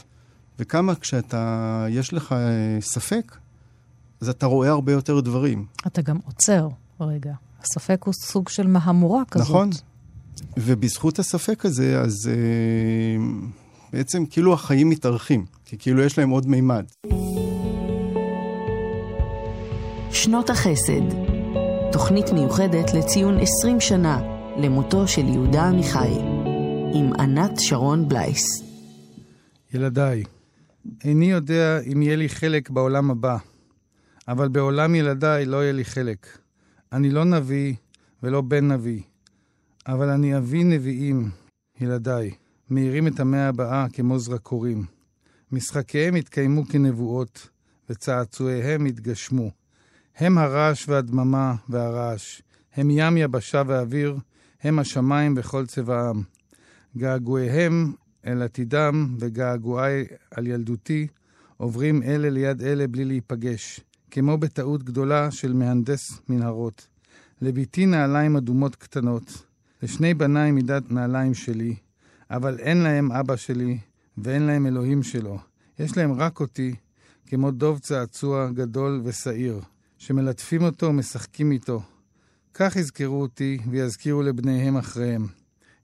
וכמה 0.58 0.94
כשאתה, 0.94 1.86
יש 1.90 2.12
לך 2.12 2.32
אה, 2.32 2.80
ספק, 2.80 3.36
אז 4.24 4.28
אתה 4.28 4.46
רואה 4.46 4.70
הרבה 4.70 4.92
יותר 4.92 5.20
דברים. 5.20 5.66
אתה 5.86 6.02
גם 6.02 6.18
עוצר 6.26 6.68
רגע. 7.00 7.32
הספק 7.62 8.02
הוא 8.04 8.14
סוג 8.14 8.48
של 8.48 8.66
מהמורה 8.66 9.22
כזאת. 9.30 9.46
נכון. 9.46 9.70
ובזכות 10.56 11.18
הספק 11.18 11.64
הזה, 11.64 12.00
אז 12.00 12.30
אה, 12.30 13.24
בעצם 13.92 14.26
כאילו 14.26 14.54
החיים 14.54 14.90
מתארחים, 14.90 15.44
כי 15.64 15.78
כאילו 15.78 16.02
יש 16.02 16.18
להם 16.18 16.30
עוד 16.30 16.46
מימד. 16.46 16.84
שנות 20.10 20.50
החסד, 20.50 21.02
תוכנית 21.92 22.32
מיוחדת 22.32 22.94
לציון 22.94 23.38
20 23.38 23.80
שנה 23.80 24.22
למותו 24.56 25.08
של 25.08 25.28
יהודה 25.28 25.64
עמיחי, 25.68 26.18
עם 26.94 27.12
ענת 27.18 27.60
שרון 27.60 28.08
בלייס. 28.08 28.62
ילדיי, 29.74 30.24
איני 31.04 31.30
יודע 31.30 31.78
אם 31.92 32.02
יהיה 32.02 32.16
לי 32.16 32.28
חלק 32.28 32.70
בעולם 32.70 33.10
הבא. 33.10 33.36
אבל 34.28 34.48
בעולם 34.48 34.94
ילדיי 34.94 35.46
לא 35.46 35.62
יהיה 35.62 35.72
לי 35.72 35.84
חלק. 35.84 36.38
אני 36.92 37.10
לא 37.10 37.24
נביא 37.24 37.74
ולא 38.22 38.40
בן 38.40 38.72
נביא, 38.72 39.02
אבל 39.86 40.08
אני 40.08 40.36
אבי 40.36 40.64
נביאים, 40.64 41.30
ילדיי, 41.80 42.30
מאירים 42.70 43.06
את 43.06 43.20
המאה 43.20 43.48
הבאה 43.48 43.86
כמו 43.92 44.18
זרקורים. 44.18 44.84
משחקיהם 45.52 46.16
יתקיימו 46.16 46.64
כנבואות, 46.66 47.48
וצעצועיהם 47.90 48.86
יתגשמו. 48.86 49.50
הם 50.16 50.38
הרעש 50.38 50.88
והדממה 50.88 51.54
והרעש, 51.68 52.42
הם 52.74 52.90
ים 52.90 53.16
יבשה 53.16 53.62
ואוויר, 53.66 54.16
הם 54.62 54.78
השמיים 54.78 55.34
וכל 55.36 55.66
צבעם. 55.66 56.22
געגועיהם 56.96 57.92
אל 58.26 58.42
עתידם 58.42 59.16
וגעגועי 59.18 60.04
על 60.30 60.46
ילדותי 60.46 61.06
עוברים 61.56 62.02
אלה 62.02 62.30
ליד 62.30 62.62
אלה 62.62 62.86
בלי 62.86 63.04
להיפגש. 63.04 63.80
כמו 64.14 64.38
בטעות 64.38 64.82
גדולה 64.82 65.30
של 65.30 65.52
מהנדס 65.52 66.20
מנהרות. 66.28 66.86
לביתי 67.40 67.86
נעליים 67.86 68.36
אדומות 68.36 68.76
קטנות, 68.76 69.44
לשני 69.82 70.14
בניי 70.14 70.50
מידת 70.50 70.90
נעליים 70.90 71.34
שלי, 71.34 71.74
אבל 72.30 72.58
אין 72.58 72.76
להם 72.76 73.12
אבא 73.12 73.36
שלי 73.36 73.78
ואין 74.18 74.42
להם 74.42 74.66
אלוהים 74.66 75.02
שלו. 75.02 75.38
יש 75.78 75.96
להם 75.96 76.12
רק 76.12 76.40
אותי, 76.40 76.74
כמו 77.26 77.50
דוב 77.50 77.78
צעצוע 77.78 78.50
גדול 78.50 79.00
ושעיר, 79.04 79.60
שמלטפים 79.98 80.62
אותו 80.62 80.86
ומשחקים 80.86 81.52
איתו. 81.52 81.82
כך 82.54 82.76
יזכרו 82.76 83.22
אותי 83.22 83.58
ויזכירו 83.70 84.22
לבניהם 84.22 84.76
אחריהם. 84.76 85.26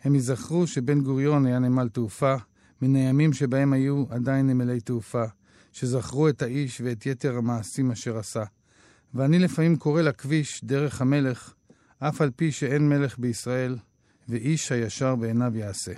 הם 0.04 0.14
יזכרו 0.14 0.66
שבן 0.66 1.00
גוריון 1.00 1.46
היה 1.46 1.58
נמל 1.58 1.88
תעופה, 1.88 2.34
מן 2.82 2.96
הימים 2.96 3.32
שבהם 3.32 3.72
היו 3.72 4.04
עדיין 4.10 4.46
נמלי 4.46 4.80
תעופה. 4.80 5.24
שזכרו 5.72 6.28
את 6.28 6.42
האיש 6.42 6.80
ואת 6.84 7.06
יתר 7.06 7.36
המעשים 7.36 7.90
אשר 7.90 8.18
עשה. 8.18 8.44
ואני 9.14 9.38
לפעמים 9.38 9.76
קורא 9.76 10.02
לכביש 10.02 10.64
דרך 10.64 11.00
המלך, 11.00 11.54
אף 11.98 12.20
על 12.20 12.30
פי 12.36 12.52
שאין 12.52 12.88
מלך 12.88 13.18
בישראל, 13.18 13.76
ואיש 14.28 14.72
הישר 14.72 15.16
בעיניו 15.16 15.56
יעשה. 15.56 15.92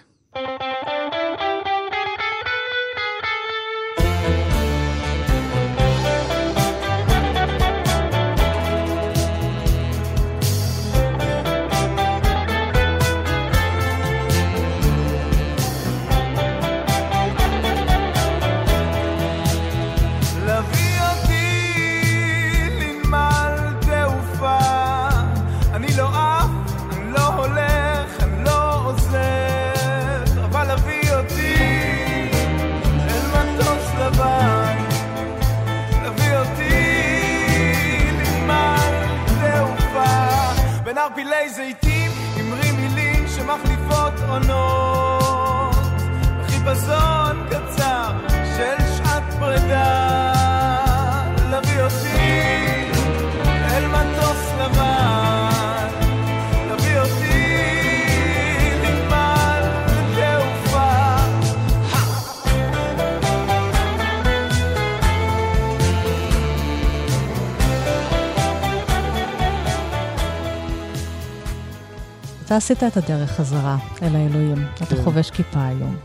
עשית 72.63 72.83
את 72.83 72.97
הדרך 72.97 73.31
חזרה 73.31 73.79
אל 74.03 74.17
האלוהים. 74.17 74.57
כן. 74.77 74.85
אתה 74.85 75.03
חובש 75.05 75.31
כיפה 75.31 75.67
היום. 75.67 75.97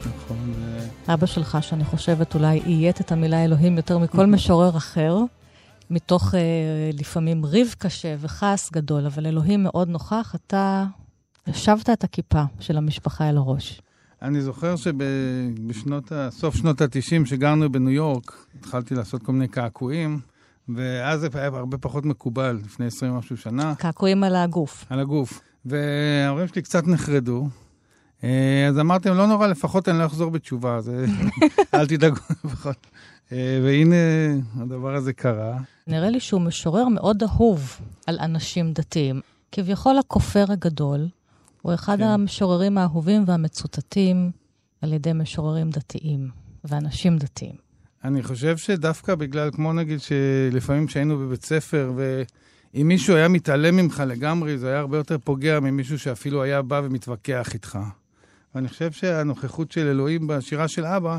נכון. 0.00 0.52
אבא 1.08 1.26
שלך, 1.26 1.58
שאני 1.60 1.84
חושבת, 1.84 2.34
אולי 2.34 2.60
איית 2.60 3.00
את 3.00 3.12
המילה 3.12 3.44
אלוהים 3.44 3.76
יותר 3.76 3.98
מכל 3.98 4.26
משורר 4.26 4.76
אחר, 4.76 5.18
מתוך 5.90 6.34
אה, 6.34 6.40
לפעמים 6.92 7.44
ריב 7.44 7.74
קשה 7.78 8.14
וכעס 8.18 8.72
גדול, 8.72 9.06
אבל 9.06 9.26
אלוהים 9.26 9.62
מאוד 9.62 9.88
נוכח, 9.88 10.34
אתה 10.34 10.84
השבת 11.46 11.90
את 11.90 12.04
הכיפה 12.04 12.42
של 12.60 12.76
המשפחה 12.76 13.28
אל 13.28 13.36
הראש. 13.36 13.82
אני 14.22 14.40
זוכר 14.40 14.76
שבשנות, 14.76 16.12
סוף 16.30 16.56
שנות 16.56 16.80
ה-90, 16.80 17.26
שגרנו 17.26 17.72
בניו 17.72 17.90
יורק, 17.90 18.46
התחלתי 18.58 18.94
לעשות 18.94 19.22
כל 19.22 19.32
מיני 19.32 19.48
קעקועים, 19.48 20.20
ואז 20.68 21.20
זה 21.20 21.28
היה 21.34 21.46
הרבה 21.46 21.78
פחות 21.78 22.04
מקובל, 22.04 22.60
לפני 22.64 22.86
20 22.86 23.14
משהו 23.14 23.36
שנה. 23.36 23.74
קעקועים 23.74 24.24
על 24.24 24.36
הגוף. 24.36 24.84
על 24.90 25.00
הגוף. 25.00 25.40
וההורים 25.64 26.48
שלי 26.48 26.62
קצת 26.62 26.86
נחרדו, 26.86 27.48
אה, 28.24 28.66
אז 28.68 28.78
אמרתי 28.78 29.08
להם, 29.08 29.18
לא 29.18 29.26
נורא, 29.26 29.46
לפחות 29.46 29.88
אני 29.88 29.98
לא 29.98 30.06
אחזור 30.06 30.30
בתשובה, 30.30 30.76
אז 30.76 30.88
אה, 30.88 31.04
אל 31.80 31.86
תדאגו 31.86 32.16
לפחות. 32.44 32.86
אה, 33.32 33.60
והנה, 33.64 33.96
הדבר 34.56 34.94
הזה 34.94 35.12
קרה. 35.12 35.58
נראה 35.86 36.10
לי 36.10 36.20
שהוא 36.20 36.40
משורר 36.40 36.88
מאוד 36.88 37.22
אהוב 37.22 37.80
על 38.06 38.18
אנשים 38.20 38.72
דתיים. 38.72 39.20
כביכול 39.52 39.98
הכופר 39.98 40.44
הגדול, 40.48 41.08
הוא 41.62 41.74
אחד 41.74 41.96
כן. 41.98 42.04
המשוררים 42.04 42.78
האהובים 42.78 43.24
והמצוטטים 43.26 44.30
על 44.82 44.92
ידי 44.92 45.12
משוררים 45.12 45.70
דתיים 45.70 46.28
ואנשים 46.64 47.18
דתיים. 47.18 47.54
אני 48.04 48.22
חושב 48.22 48.56
שדווקא 48.56 49.14
בגלל, 49.14 49.50
כמו 49.50 49.72
נגיד, 49.72 50.00
שלפעמים 50.00 50.86
כשהיינו 50.86 51.18
בבית 51.18 51.44
ספר, 51.44 51.92
ואם 52.74 52.88
מישהו 52.88 53.16
היה 53.16 53.28
מתעלם 53.28 53.76
ממך 53.76 54.02
לגמרי, 54.06 54.58
זה 54.58 54.68
היה 54.68 54.78
הרבה 54.78 54.96
יותר 54.96 55.18
פוגע 55.18 55.60
ממישהו 55.60 55.98
שאפילו 55.98 56.42
היה 56.42 56.62
בא 56.62 56.80
ומתווכח 56.84 57.54
איתך. 57.54 57.78
ואני 58.54 58.68
חושב 58.68 58.92
שהנוכחות 58.92 59.72
של 59.72 59.86
אלוהים 59.86 60.26
בשירה 60.26 60.68
של 60.68 60.84
אבא, 60.84 61.18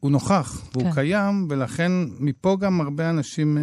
הוא 0.00 0.10
נוכח, 0.10 0.68
והוא 0.72 0.84
כן. 0.84 0.92
קיים, 0.94 1.46
ולכן 1.50 1.92
מפה 2.18 2.56
גם 2.60 2.80
הרבה 2.80 3.10
אנשים 3.10 3.58
uh, 3.58 3.60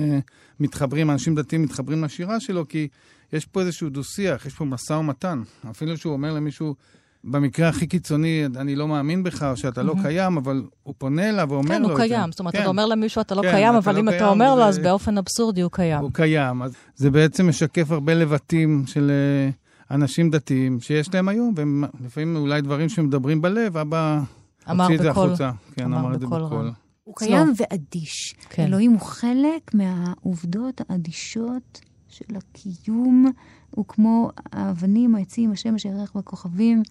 מתחברים, 0.60 1.12
אנשים 1.12 1.36
דתיים 1.36 1.62
מתחברים 1.62 2.04
לשירה 2.04 2.40
שלו, 2.40 2.68
כי 2.68 2.88
יש 3.34 3.46
פה 3.46 3.62
איזשהו 3.62 3.90
דו-שיח, 3.90 4.46
יש 4.46 4.54
פה 4.54 4.66
משא 4.66 4.94
ומתן. 4.94 5.42
אפילו 5.72 5.98
שהוא 5.98 6.14
אומר 6.14 6.34
למישהו, 6.34 6.76
במקרה 7.24 7.70
הכי 7.70 7.88
קיצוני, 7.88 8.46
אני 8.56 8.76
לא 8.76 8.88
מאמין 8.88 9.24
בך, 9.24 9.44
או 9.44 9.58
שאתה 9.58 9.84
לא 9.84 9.94
קיים, 10.02 10.38
אבל 10.38 10.64
הוא 10.84 10.94
פונה 10.98 11.30
אליו 11.30 11.48
ואומר 11.50 11.70
כן, 11.70 11.82
לו 11.82 11.88
את 11.92 11.96
זה. 11.96 11.96
כן, 11.96 12.02
הוא 12.02 12.10
קיים. 12.10 12.32
זאת 12.32 12.40
אומרת, 12.40 12.54
כן. 12.54 12.62
אתה 12.62 12.70
אומר 12.70 12.86
למישהו, 12.86 13.22
אתה 13.22 13.36
לא 13.36 13.42
כן, 13.42 13.52
קיים, 13.52 13.76
אבל 13.76 13.94
לא 13.94 14.00
אם 14.00 14.10
קיים, 14.10 14.18
אתה 14.18 14.30
אומר 14.30 14.56
לו, 14.56 14.64
אז 14.64 14.80
באופן 14.80 15.18
אבסורדי 15.18 15.62
הוא 15.62 15.72
קיים. 15.72 16.00
הוא 16.00 16.12
קיים. 16.14 16.62
אז 16.62 16.74
זה 16.96 17.12
בעצם 17.12 17.50
משקף 17.50 17.92
הרבה 17.92 18.14
לבטים 18.14 18.84
של 18.88 19.12
uh, 19.52 19.94
אנשים 19.94 20.30
דתיים 20.30 20.80
שיש 20.80 21.14
להם 21.14 21.28
היום, 21.28 21.54
ולפעמים 21.56 22.36
אולי 22.36 22.62
דברים 22.62 22.90
שמדברים 22.90 23.42
בלב, 23.42 23.78
אבא 23.78 24.22
הוציא 24.68 24.96
את 24.96 25.02
זה 25.02 25.10
החוצה. 25.10 25.52
כן, 25.76 25.94
אמר 25.94 26.14
את 26.14 26.20
זה 26.20 26.28
בקול. 26.28 26.72
הוא 27.04 27.16
קיים 27.16 27.54
ואדיש. 27.58 28.36
כן. 28.50 28.64
אלוהים 28.64 28.92
הוא 28.92 29.02
חלק 29.02 29.72
מהעובדות 29.74 30.82
האדישות 30.90 31.82
של 32.08 32.36
הקיום, 32.36 33.32
הוא 33.72 33.86
כמו 33.88 34.30
האבנים, 34.52 35.16
העצים, 35.16 35.52
השמש, 35.52 35.86
הירח 35.86 36.16
והכוכבים. 36.16 36.84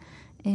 אה, 0.46 0.50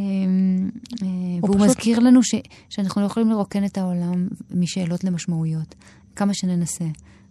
אה, 1.01 1.07
והוא 1.41 1.55
פשוט... 1.55 1.67
מזכיר 1.67 1.99
לנו 1.99 2.23
ש, 2.23 2.35
שאנחנו 2.69 3.01
לא 3.01 3.05
יכולים 3.05 3.29
לרוקן 3.29 3.65
את 3.65 3.77
העולם 3.77 4.27
משאלות 4.51 5.03
למשמעויות. 5.03 5.75
כמה 6.15 6.33
שננסה. 6.33 6.85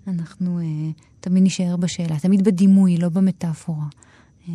אנחנו 0.07 0.61
uh, 0.61 1.03
תמיד 1.21 1.43
נשאר 1.43 1.77
בשאלה, 1.77 2.19
תמיד 2.19 2.45
בדימוי, 2.45 2.97
לא 2.97 3.09
במטאפורה. 3.09 3.85
Uh, 3.87 4.49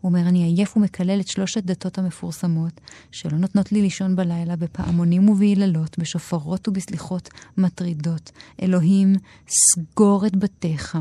הוא 0.00 0.08
אומר, 0.10 0.20
אני 0.20 0.44
עייף 0.44 0.76
ומקלל 0.76 1.20
את 1.20 1.28
שלוש 1.28 1.56
הדתות 1.56 1.98
המפורסמות, 1.98 2.80
שלא 3.10 3.38
נותנות 3.38 3.72
לי 3.72 3.82
לישון 3.82 4.16
בלילה 4.16 4.56
בפעמונים 4.56 5.28
וביללות, 5.28 5.98
בשופרות 5.98 6.68
ובסליחות 6.68 7.28
מטרידות. 7.58 8.32
אלוהים, 8.62 9.14
סגור 9.48 10.26
את 10.26 10.36
בתיך, 10.36 10.98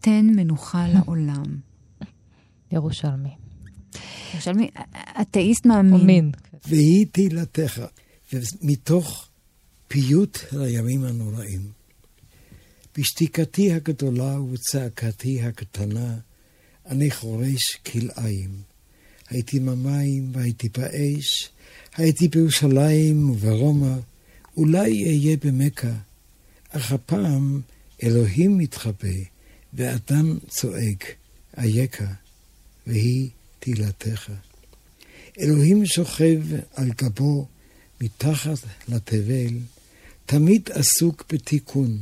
תן 0.00 0.26
מנוחה 0.36 0.86
לעולם. 0.88 1.69
ירושלמי. 2.72 3.30
ירושלמי, 4.34 4.70
אתאיסט 5.20 5.66
מאמין. 5.66 5.92
מאמין. 5.92 6.30
והיא 6.66 7.06
תהילתך, 7.12 7.82
ומתוך 8.32 9.28
פיוט 9.88 10.38
לימים 10.52 11.04
הנוראים. 11.04 11.60
בשתיקתי 12.98 13.72
הגדולה 13.72 14.40
ובצעקתי 14.40 15.42
הקטנה, 15.42 16.16
אני 16.86 17.10
חורש 17.10 17.76
כלאיים. 17.86 18.50
הייתי 19.28 19.60
במים 19.60 20.30
והייתי 20.32 20.68
באש, 20.68 21.50
הייתי 21.96 22.28
בירושלים 22.28 23.30
וברומא, 23.30 23.94
אולי 24.56 25.04
אהיה 25.04 25.36
במכה, 25.44 25.92
אך 26.70 26.92
הפעם 26.92 27.60
אלוהים 28.02 28.58
מתחבא, 28.58 29.18
ואדם 29.74 30.38
צועק, 30.48 31.04
אייכה, 31.58 32.12
והיא 32.90 33.28
תהילתך. 33.58 34.32
אלוהים 35.40 35.86
שוכב 35.86 36.40
על 36.74 36.90
גבו 36.90 37.46
מתחת 38.00 38.58
לתבל, 38.88 39.58
תמיד 40.26 40.68
עסוק 40.72 41.24
בתיקון, 41.32 41.98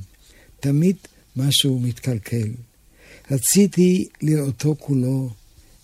תמיד 0.61 0.97
משהו 1.37 1.79
מתקלקל. 1.79 2.49
רציתי 3.31 4.09
לראותו 4.23 4.77
כולו, 4.79 5.31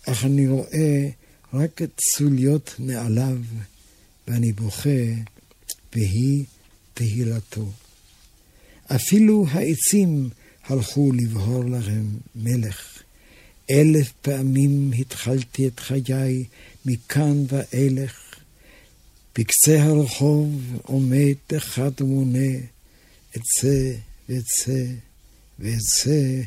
אך 0.06 0.24
אני 0.24 0.48
רואה 0.48 1.08
רק 1.52 1.80
צוליות 1.96 2.74
נעליו, 2.78 3.38
ואני 4.28 4.52
בוכה, 4.52 5.04
והיא 5.92 6.44
תהילתו. 6.94 7.70
אפילו 8.86 9.46
העצים 9.50 10.30
הלכו 10.64 11.12
לבהור 11.12 11.64
להם 11.64 12.18
מלך. 12.34 13.02
אלף 13.70 14.12
פעמים 14.22 14.92
התחלתי 14.98 15.66
את 15.66 15.80
חיי 15.80 16.44
מכאן 16.86 17.44
ואילך. 17.48 18.34
בקצה 19.38 19.82
הרחוב 19.82 20.62
עומד 20.82 21.34
אחד 21.56 22.00
ומונה 22.00 22.56
את 23.36 23.42
זה 23.60 23.96
ואת 24.28 24.44
זה 24.64 24.86
ואת 25.58 25.80
זה 25.80 26.42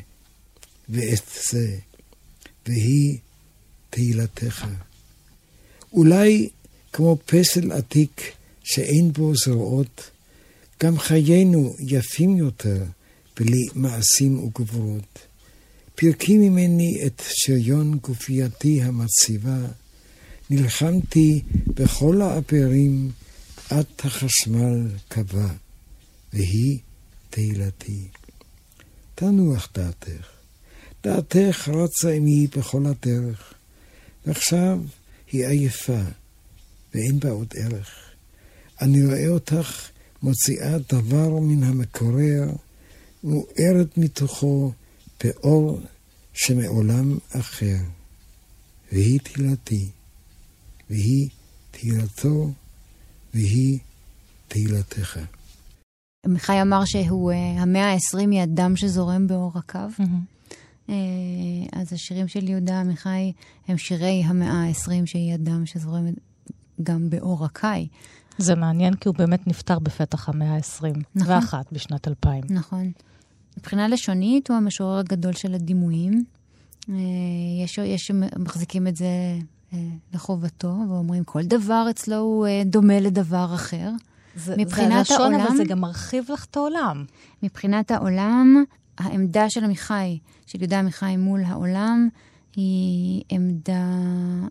ואת 0.88 1.22
זה, 1.50 1.76
והיא 2.66 3.18
תהילתך. 3.90 4.66
אולי 5.92 6.48
כמו 6.92 7.18
פסל 7.26 7.72
עתיק 7.72 8.32
שאין 8.64 9.12
בו 9.12 9.32
זרועות, 9.36 10.10
גם 10.82 10.98
חיינו 10.98 11.76
יפים 11.78 12.36
יותר 12.36 12.84
בלי 13.36 13.66
מעשים 13.74 14.38
וגבורות. 14.44 15.17
פרקי 16.00 16.38
ממני 16.38 17.06
את 17.06 17.22
שריון 17.28 17.98
גופייתי 17.98 18.82
המציבה, 18.82 19.58
נלחמתי 20.50 21.42
בכל 21.66 22.22
האפרים 22.22 23.10
עד 23.70 23.86
החשמל 23.98 24.88
קבע, 25.08 25.48
והיא 26.32 26.78
תהילתי. 27.30 28.08
תנוח 29.14 29.68
דעתך, 29.74 30.26
דעתך 31.04 31.68
רצה 31.68 32.10
עמי 32.10 32.46
בכל 32.56 32.86
הדרך, 32.86 33.54
ועכשיו 34.26 34.78
היא 35.32 35.46
עייפה, 35.46 36.02
ואין 36.94 37.20
בה 37.20 37.30
עוד 37.30 37.54
ערך. 37.56 37.90
אני 38.80 39.06
רואה 39.06 39.28
אותך 39.28 39.88
מוציאה 40.22 40.78
דבר 40.92 41.40
מן 41.40 41.62
המקורר, 41.62 42.50
מוארת 43.24 43.96
מתוכו 43.98 44.72
באור 45.24 45.80
שמעולם 46.32 47.18
אחר. 47.32 47.76
והיא 48.92 49.20
תהילתי, 49.20 49.88
והיא 50.90 51.28
תהילתו, 51.70 52.50
והיא 53.34 53.78
תהילתך. 54.48 55.18
עמיחי 56.26 56.62
אמר 56.62 56.84
שהוא, 56.84 57.32
uh, 57.32 57.34
המאה 57.60 57.92
ה-20 57.92 58.30
היא 58.30 58.40
הדם 58.40 58.76
שזורם 58.76 59.26
באור 59.26 59.52
הקו. 59.54 59.78
Mm-hmm. 59.78 60.50
Uh, 60.88 60.90
אז 61.72 61.92
השירים 61.92 62.28
של 62.28 62.48
יהודה 62.48 62.80
עמיחי 62.80 63.32
הם 63.68 63.78
שירי 63.78 64.22
המאה 64.24 64.52
ה-20 64.52 65.06
שהיא 65.06 65.34
הדם 65.34 65.66
שזורם 65.66 66.06
גם 66.82 67.10
באור 67.10 67.44
הקאי. 67.44 67.88
זה 68.38 68.54
מעניין 68.54 68.94
כי 68.94 69.08
הוא 69.08 69.16
באמת 69.16 69.46
נפטר 69.46 69.78
בפתח 69.78 70.28
המאה 70.28 70.54
ה-20, 70.54 70.98
נכון. 71.14 71.34
ואחת 71.34 71.72
בשנת 71.72 72.08
2000. 72.08 72.44
נכון. 72.50 72.92
מבחינה 73.58 73.88
לשונית 73.88 74.48
הוא 74.50 74.56
המשורר 74.56 74.98
הגדול 74.98 75.32
של 75.32 75.54
הדימויים. 75.54 76.24
אה, 76.88 76.94
יש, 77.64 77.78
יש 77.78 78.06
שמחזיקים 78.06 78.86
את 78.86 78.96
זה 78.96 79.06
אה, 79.72 79.78
לחובתו, 80.14 80.74
ואומרים 80.88 81.24
כל 81.24 81.42
דבר 81.42 81.86
אצלו 81.90 82.16
הוא 82.16 82.46
אה, 82.46 82.62
דומה 82.66 83.00
לדבר 83.00 83.54
אחר. 83.54 83.90
זה, 84.36 84.54
מבחינת 84.58 84.88
זה 85.06 85.14
הלשון, 85.14 85.20
העולם, 85.34 85.46
אבל 85.46 85.56
זה 85.56 85.64
גם 85.64 85.80
מרחיב 85.80 86.24
לך 86.32 86.44
את 86.44 86.56
העולם. 86.56 87.04
מבחינת 87.42 87.90
העולם, 87.90 88.64
העמדה 88.98 89.50
של 89.50 89.64
עמיחי, 89.64 90.18
של 90.46 90.58
יהודה 90.60 90.78
עמיחי 90.78 91.16
מול 91.16 91.44
העולם, 91.44 92.08
היא 92.56 93.22
עמדה 93.28 93.94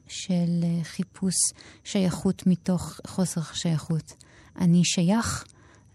של 0.08 0.64
חיפוש 0.84 1.36
שייכות 1.84 2.48
מתוך 2.48 3.00
חוסר 3.08 3.42
שייכות. 3.54 4.14
אני 4.60 4.84
שייך 4.84 5.46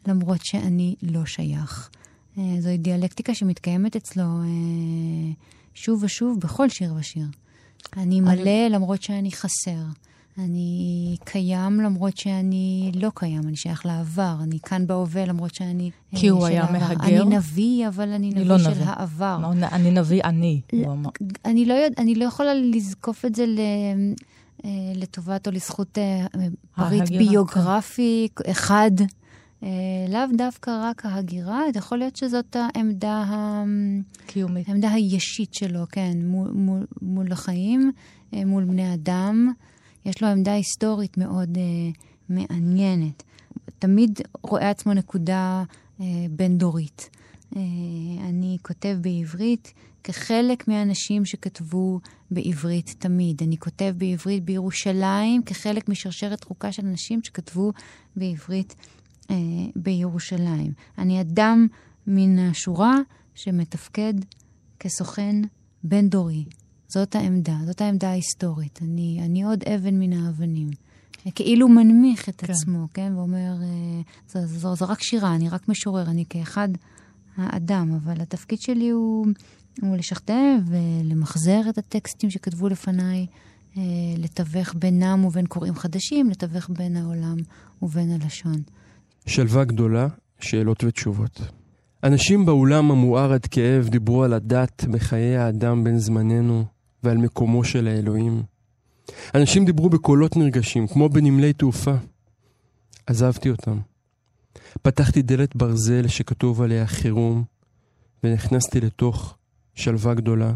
למרות 0.07 0.45
שאני 0.45 0.95
לא 1.03 1.27
שייך. 1.27 1.91
אה, 2.39 2.61
זוהי 2.61 2.79
דיאלקטיקה 2.79 3.35
שמתקיימת 3.35 3.97
אצלו 3.97 4.23
אה, 4.25 5.33
שוב 5.75 6.03
ושוב 6.03 6.41
בכל 6.41 6.69
שיר 6.69 6.95
ושיר. 6.99 7.27
אני 7.97 8.21
מלא 8.21 8.69
למרות 8.71 9.03
שאני 9.03 9.33
חסר. 9.33 9.83
אני 10.39 11.17
קיים 11.25 11.81
למרות 11.81 12.17
שאני 12.17 12.93
לא 12.95 13.11
קיים, 13.15 13.43
אני 13.49 13.57
שייך 13.57 13.87
לעבר. 13.87 14.37
אני 14.43 14.59
כאן 14.61 14.87
בהווה 14.87 15.25
למרות 15.25 15.55
שאני... 15.55 15.91
כי 16.17 16.29
הוא 16.29 16.47
היה 16.47 16.65
העבר. 16.65 16.79
מהגר? 16.79 17.23
אני 17.23 17.37
נביא, 17.37 17.89
אבל 17.89 18.09
אני 18.09 18.31
נביא 18.31 18.45
לא 18.45 18.59
של 18.59 18.71
נביא. 18.71 18.85
העבר. 18.87 19.39
אני 19.73 19.91
נביא 19.91 20.21
אני. 20.25 20.61
הוא 20.73 20.93
אמר. 20.93 21.11
אני 21.45 21.65
לא, 21.65 21.75
יודע, 21.75 22.03
אני 22.03 22.15
לא 22.15 22.25
יכולה 22.25 22.55
לזקוף 22.55 23.25
את 23.25 23.35
זה 23.35 23.47
ל, 23.47 23.59
אה, 24.65 24.71
לטובת 24.95 25.47
או 25.47 25.53
לזכות 25.53 25.99
אה, 25.99 26.27
פריט 26.77 27.01
ההגירה, 27.01 27.25
ביוגרפי 27.25 28.29
אחד. 28.51 28.91
אה, 29.63 29.69
לאו 30.09 30.37
דווקא 30.37 30.71
רק 30.83 31.07
ההגירה, 31.07 31.63
זה 31.73 31.79
יכול 31.79 31.99
להיות 31.99 32.17
שזאת 32.17 32.57
העמדה, 32.57 33.25
ה... 33.29 33.65
קיומית. 34.27 34.69
העמדה 34.69 34.93
הישית 34.93 35.55
שלו, 35.55 35.85
כן, 35.89 36.13
מול, 36.25 36.51
מול, 36.51 36.87
מול 37.03 37.33
החיים, 37.33 37.93
אה, 38.35 38.45
מול 38.45 38.65
בני 38.65 38.95
אדם. 38.95 39.53
יש 40.05 40.23
לו 40.23 40.29
עמדה 40.29 40.53
היסטורית 40.53 41.19
מאוד 41.19 41.59
אה, 41.59 41.91
מעניינת. 42.29 43.23
תמיד 43.79 44.21
רואה 44.43 44.71
עצמו 44.71 44.95
נקודה 44.95 45.65
אה, 46.01 46.07
בין-דורית. 46.31 47.11
אה, 47.57 47.61
אני 48.29 48.57
כותב 48.63 48.97
בעברית 49.01 49.73
כחלק 50.05 50.69
מהאנשים 50.69 51.25
שכתבו 51.25 52.01
בעברית 52.31 52.95
תמיד. 52.99 53.43
אני 53.43 53.59
כותב 53.59 53.95
בעברית 53.97 54.45
בירושלים 54.45 55.43
כחלק 55.43 55.89
משרשרת 55.89 56.45
ארוכה 56.45 56.73
של 56.73 56.87
אנשים 56.87 57.23
שכתבו 57.23 57.73
בעברית 58.17 58.75
אה, 59.31 59.37
בירושלים. 59.77 60.73
אני 60.99 61.21
אדם 61.21 61.67
מן 62.07 62.39
השורה 62.39 62.99
שמתפקד 63.35 64.15
כסוכן 64.81 65.37
בין-דורי. 65.85 66.45
זאת 66.89 67.15
העמדה, 67.15 67.57
זאת 67.67 67.81
העמדה 67.81 68.11
ההיסטורית. 68.11 68.79
אני, 68.83 69.21
אני 69.25 69.43
עוד 69.45 69.65
אבן 69.65 69.99
מן 69.99 70.13
האבנים. 70.13 70.71
כאילו 71.35 71.69
מנמיך 71.69 72.29
את 72.29 72.41
כן. 72.41 72.53
עצמו, 72.53 72.89
כן? 72.95 73.13
ואומר, 73.17 73.55
אה, 73.63 74.01
זו, 74.29 74.47
זו, 74.47 74.77
זו 74.77 74.87
רק 74.89 75.03
שירה, 75.03 75.35
אני 75.35 75.49
רק 75.49 75.69
משורר, 75.69 76.11
אני 76.11 76.25
כאחד 76.31 76.69
האדם, 77.37 77.95
אבל 77.95 78.21
התפקיד 78.21 78.61
שלי 78.61 78.91
הוא, 78.91 79.27
הוא 79.83 79.97
לשכתב 79.97 80.59
ולמחזר 80.67 81.61
את 81.69 81.79
הטקסטים 81.79 82.31
שכתבו 82.31 82.69
לפניי, 82.69 83.27
אה, 83.77 83.83
לתווך 84.19 84.75
בינם 84.75 85.25
ובין 85.25 85.47
קוראים 85.47 85.75
חדשים, 85.75 86.31
לתווך 86.31 86.71
בין 86.71 86.97
העולם 86.97 87.37
ובין 87.83 88.11
הלשון. 88.11 88.63
שלווה 89.27 89.65
גדולה, 89.65 90.09
שאלות 90.41 90.85
ותשובות. 90.85 91.41
אנשים 92.05 92.47
באולם 92.47 92.91
המואר 92.91 93.33
עד 93.33 93.47
כאב 93.47 93.89
דיברו 93.89 94.25
על 94.25 94.33
הדת 94.33 94.85
בחיי 94.85 95.37
האדם 95.37 95.85
בן 95.85 95.99
זמננו 95.99 96.65
ועל 97.03 97.17
מקומו 97.17 97.65
של 97.65 97.89
האלוהים. 97.89 98.43
אנשים 99.35 99.65
דיברו 99.65 99.91
בקולות 99.91 100.37
נרגשים, 100.37 100.87
כמו 100.87 101.09
בנמלי 101.09 101.53
תעופה. 101.53 101.95
עזבתי 103.07 103.51
אותם. 103.51 103.79
פתחתי 104.83 105.23
דלת 105.23 105.57
ברזל 105.57 106.09
שכתוב 106.09 106.63
עליה 106.63 106.87
חירום, 106.87 107.45
ונכנסתי 108.25 108.81
לתוך 108.81 109.37
שלווה 109.75 110.15
גדולה, 110.15 110.55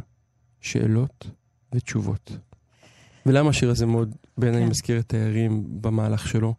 שאלות 0.61 1.31
ותשובות. 1.75 2.37
ולמה 3.27 3.51
השיר 3.51 3.71
הזה 3.71 3.87
מאוד, 3.87 4.15
בעיניי, 4.39 4.63
כן. 4.63 4.69
מזכיר 4.69 4.99
את 4.99 5.09
תיירים 5.09 5.65
במהלך 5.81 6.29
שלו? 6.29 6.55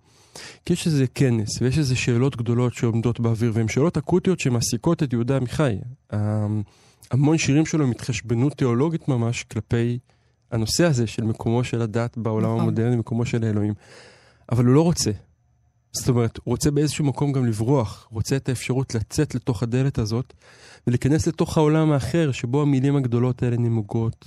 כי 0.66 0.74
יש 0.74 0.88
איזה 0.88 1.08
כנס, 1.08 1.62
ויש 1.62 1.78
איזה 1.78 1.96
שאלות 1.96 2.36
גדולות 2.36 2.74
שעומדות 2.74 3.20
באוויר, 3.20 3.52
והן 3.54 3.68
שאלות 3.68 3.98
אקוטיות 3.98 4.40
שמעסיקות 4.40 5.04
את 5.04 5.14
יהודה 5.14 5.38
עמיחי. 5.38 5.76
המון 7.12 7.38
שירים 7.38 7.66
שלו 7.66 7.84
הם 7.84 7.92
התחשבנות 7.92 8.54
תיאולוגית 8.54 9.08
ממש 9.08 9.44
כלפי 9.44 10.00
הנושא 10.52 10.86
הזה 10.86 11.08
של 11.08 11.24
מקומו 11.24 11.64
של 11.64 11.82
הדת 11.82 12.18
בעולם 12.18 12.46
נכון. 12.46 12.60
המודרני, 12.60 12.96
מקומו 12.96 13.26
של 13.26 13.44
האלוהים. 13.44 13.74
אבל 14.52 14.66
הוא 14.66 14.74
לא 14.74 14.82
רוצה. 14.82 15.12
זאת 15.92 16.10
אומרת, 16.10 16.38
הוא 16.38 16.52
רוצה 16.52 16.72
באיזשהו 16.72 17.06
מקום 17.06 17.32
גם 17.32 17.46
לברוח, 17.46 18.08
רוצה 18.12 18.36
את 18.36 18.50
האפשרות 18.50 18.96
לצאת 18.96 19.36
לתוך 19.36 19.64
הדלת 19.64 19.98
הזאת 19.98 20.34
ולהיכנס 20.88 21.28
לתוך 21.28 21.58
העולם 21.58 21.92
האחר, 21.92 22.32
שבו 22.32 22.62
המילים 22.62 22.96
הגדולות 22.96 23.44
האלה 23.44 23.58
נמוגות. 23.58 24.26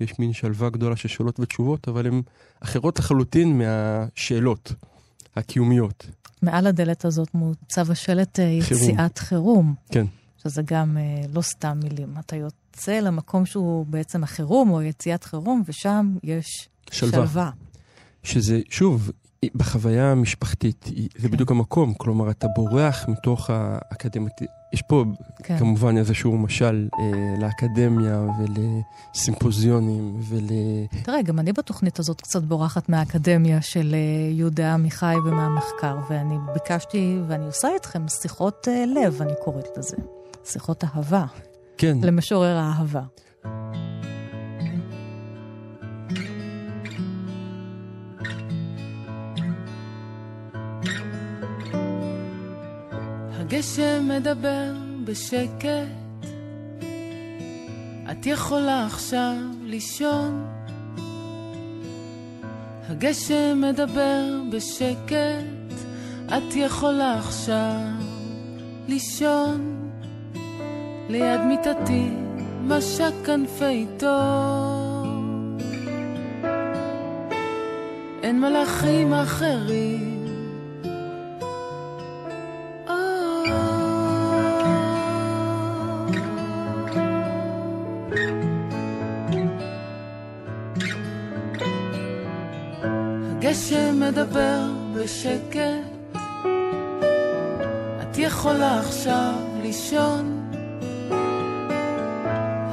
יש 0.00 0.18
מין 0.18 0.32
שלווה 0.32 0.70
גדולה 0.70 0.96
של 0.96 1.08
שאלות 1.08 1.40
ותשובות, 1.40 1.88
אבל 1.88 2.06
הן 2.06 2.22
אחרות 2.60 2.98
לחלוטין 2.98 3.58
מהשאלות 3.58 4.72
הקיומיות. 5.36 6.06
מעל 6.42 6.66
הדלת 6.66 7.04
הזאת 7.04 7.34
מוצב 7.34 7.90
השלט 7.90 8.38
יציאת 8.38 9.18
חירום. 9.18 9.74
כן. 9.92 10.06
שזה 10.42 10.62
גם 10.64 10.96
לא 11.32 11.42
סתם 11.42 11.80
מילים. 11.82 12.14
אתה 12.18 12.36
יוצא 12.36 13.00
למקום 13.00 13.46
שהוא 13.46 13.86
בעצם 13.86 14.24
החירום 14.24 14.70
או 14.70 14.82
יציאת 14.82 15.24
חירום, 15.24 15.62
ושם 15.66 16.16
יש 16.22 16.68
שלווה. 16.90 17.12
שלווה. 17.16 17.50
שזה, 18.22 18.60
שוב, 18.70 19.10
בחוויה 19.54 20.12
המשפחתית, 20.12 20.84
זה 21.18 21.28
כן. 21.28 21.34
בדיוק 21.34 21.50
המקום. 21.50 21.94
כלומר, 21.94 22.30
אתה 22.30 22.46
בורח 22.48 23.08
מתוך 23.08 23.50
האקדמיה. 23.50 24.28
יש 24.72 24.82
פה 24.82 25.04
כן. 25.42 25.58
כמובן 25.58 25.96
איזשהו 25.96 26.38
משל 26.38 26.88
אה, 27.00 27.34
לאקדמיה 27.38 28.26
ולסימפוזיונים 28.38 30.20
ול... 30.28 30.46
תראה, 31.02 31.22
גם 31.22 31.38
אני 31.38 31.52
בתוכנית 31.52 31.98
הזאת 31.98 32.20
קצת 32.20 32.42
בורחת 32.42 32.88
מהאקדמיה 32.88 33.62
של 33.62 33.94
אה, 33.94 34.32
יהודה 34.32 34.74
עמיחי 34.74 35.14
ומהמחקר, 35.24 35.96
ואני 36.10 36.34
ביקשתי, 36.54 37.18
ואני 37.28 37.46
עושה 37.46 37.68
איתכם 37.74 38.08
שיחות 38.08 38.68
אה, 38.68 38.84
לב, 38.86 39.22
אני 39.22 39.32
קוראת 39.44 39.68
לזה. 39.76 39.96
שיחות 40.44 40.84
אהבה. 40.84 41.24
כן. 41.78 41.98
למשורר 42.02 42.56
האהבה. 42.56 43.02
הגשם 53.52 54.08
מדבר 54.08 54.72
בשקט, 55.04 56.28
את 58.10 58.26
יכולה 58.26 58.86
עכשיו 58.86 59.36
לישון. 59.64 60.46
הגשם 62.88 63.60
מדבר 63.70 64.40
בשקט, 64.52 65.74
את 66.26 66.56
יכולה 66.56 67.18
עכשיו 67.18 67.80
לישון. 68.88 69.90
ליד 71.08 71.40
מיטתי 71.40 72.08
משק 72.64 73.12
כנפי 73.26 73.86
טוב. 73.98 75.06
אין 78.22 78.40
מלאכים 78.40 79.14
אחרים 79.14 80.09
הגשם 93.60 94.00
מדבר 94.00 94.60
בשקט, 94.94 96.10
את 98.02 98.18
יכולה 98.18 98.80
עכשיו 98.80 99.32
לישון. 99.62 100.50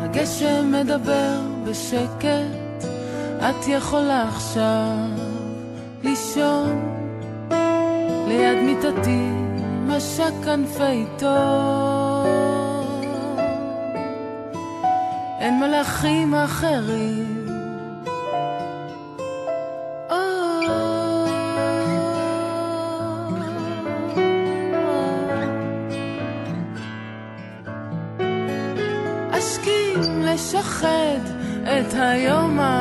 הגשם 0.02 0.72
מדבר 0.72 1.40
בשקט, 1.64 2.86
את 3.40 3.68
יכולה 3.68 4.28
עכשיו 4.28 4.98
לישון. 6.04 6.98
ליד 8.28 8.58
מיטתי 8.64 9.30
משק 9.88 10.34
כנפי 10.46 11.06
טוב. 11.18 12.26
אין 15.40 15.60
מלאכים 15.60 16.36
אחרים 16.36 17.37
את 31.98 32.02
היום 32.02 32.60
הבא. 32.60 32.77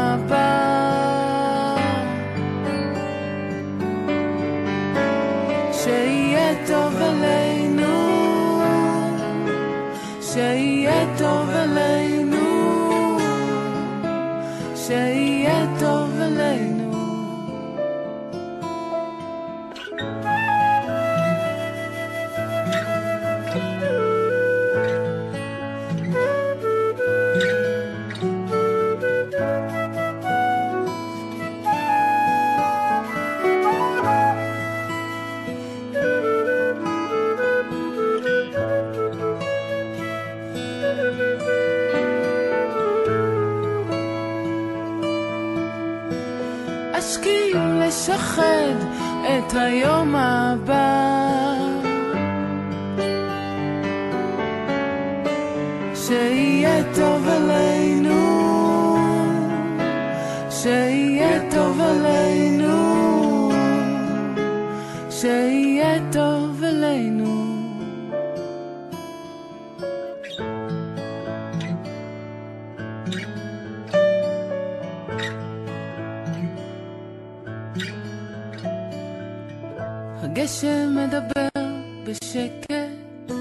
הגשם 80.37 80.97
מדבר 80.97 81.64
בשקט, 82.05 83.32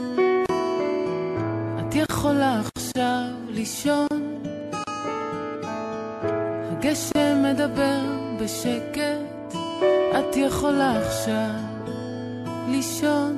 את 1.80 1.96
יכולה 1.96 2.62
עכשיו 2.76 3.28
לישון. 3.50 4.08
הגשם 6.72 7.44
מדבר 7.44 8.02
בשקט, 8.42 9.56
את 10.20 10.36
יכולה 10.36 10.98
עכשיו 10.98 11.60
לישון. 12.70 13.38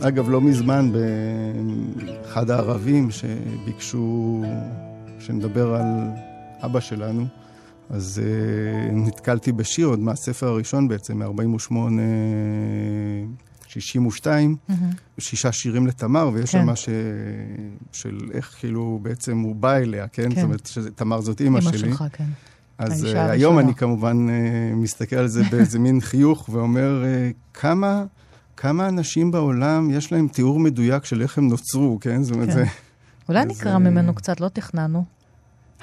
אגב, 0.00 0.30
לא 0.30 0.40
מזמן, 0.40 0.92
באחד 0.92 2.50
הערבים 2.50 3.10
שביקשו 3.10 4.42
שנדבר 5.18 5.74
על 5.74 5.84
אבא 6.64 6.80
שלנו, 6.80 7.24
אז 7.92 8.20
uh, 8.24 8.92
נתקלתי 8.92 9.52
בשיר 9.52 9.86
עוד 9.86 9.98
מהספר 9.98 10.46
הראשון 10.46 10.88
בעצם, 10.88 11.22
מ-48, 11.22 11.74
62, 13.66 14.56
mm-hmm. 14.56 14.74
שישה 15.18 15.52
שירים 15.52 15.86
לתמר, 15.86 16.30
ויש 16.32 16.50
כן. 16.50 16.66
שם 16.66 16.76
ש... 16.76 16.88
של 17.92 18.18
איך 18.32 18.56
כאילו 18.58 18.98
בעצם 19.02 19.38
הוא 19.38 19.56
בא 19.56 19.76
אליה, 19.76 20.08
כן? 20.08 20.22
כן. 20.22 20.34
זאת 20.34 20.44
אומרת, 20.44 20.66
שתמר 20.66 21.20
זאת 21.20 21.40
אימא 21.40 21.60
שלי. 21.60 21.70
אימא 21.70 21.78
שלך, 21.78 22.04
כן. 22.12 22.24
אז 22.78 23.04
uh, 23.04 23.18
היום 23.18 23.58
אני 23.58 23.74
כמובן 23.74 24.26
uh, 24.28 24.76
מסתכל 24.76 25.16
על 25.16 25.26
זה 25.26 25.42
באיזה 25.50 25.78
מין 25.78 26.00
חיוך 26.00 26.48
ואומר, 26.52 27.04
uh, 27.04 27.58
כמה, 27.60 28.04
כמה 28.56 28.88
אנשים 28.88 29.30
בעולם 29.30 29.90
יש 29.90 30.12
להם 30.12 30.28
תיאור 30.28 30.60
מדויק 30.60 31.04
של 31.04 31.22
איך 31.22 31.38
הם 31.38 31.48
נוצרו, 31.48 31.98
כן? 32.00 32.22
זאת 32.22 32.34
אומרת, 32.34 32.48
כן. 32.48 32.54
זה... 32.54 32.64
אולי 33.28 33.44
נקרא 33.44 33.78
ממנו 33.78 34.14
קצת, 34.14 34.40
לא 34.40 34.48
תכננו. 34.48 35.04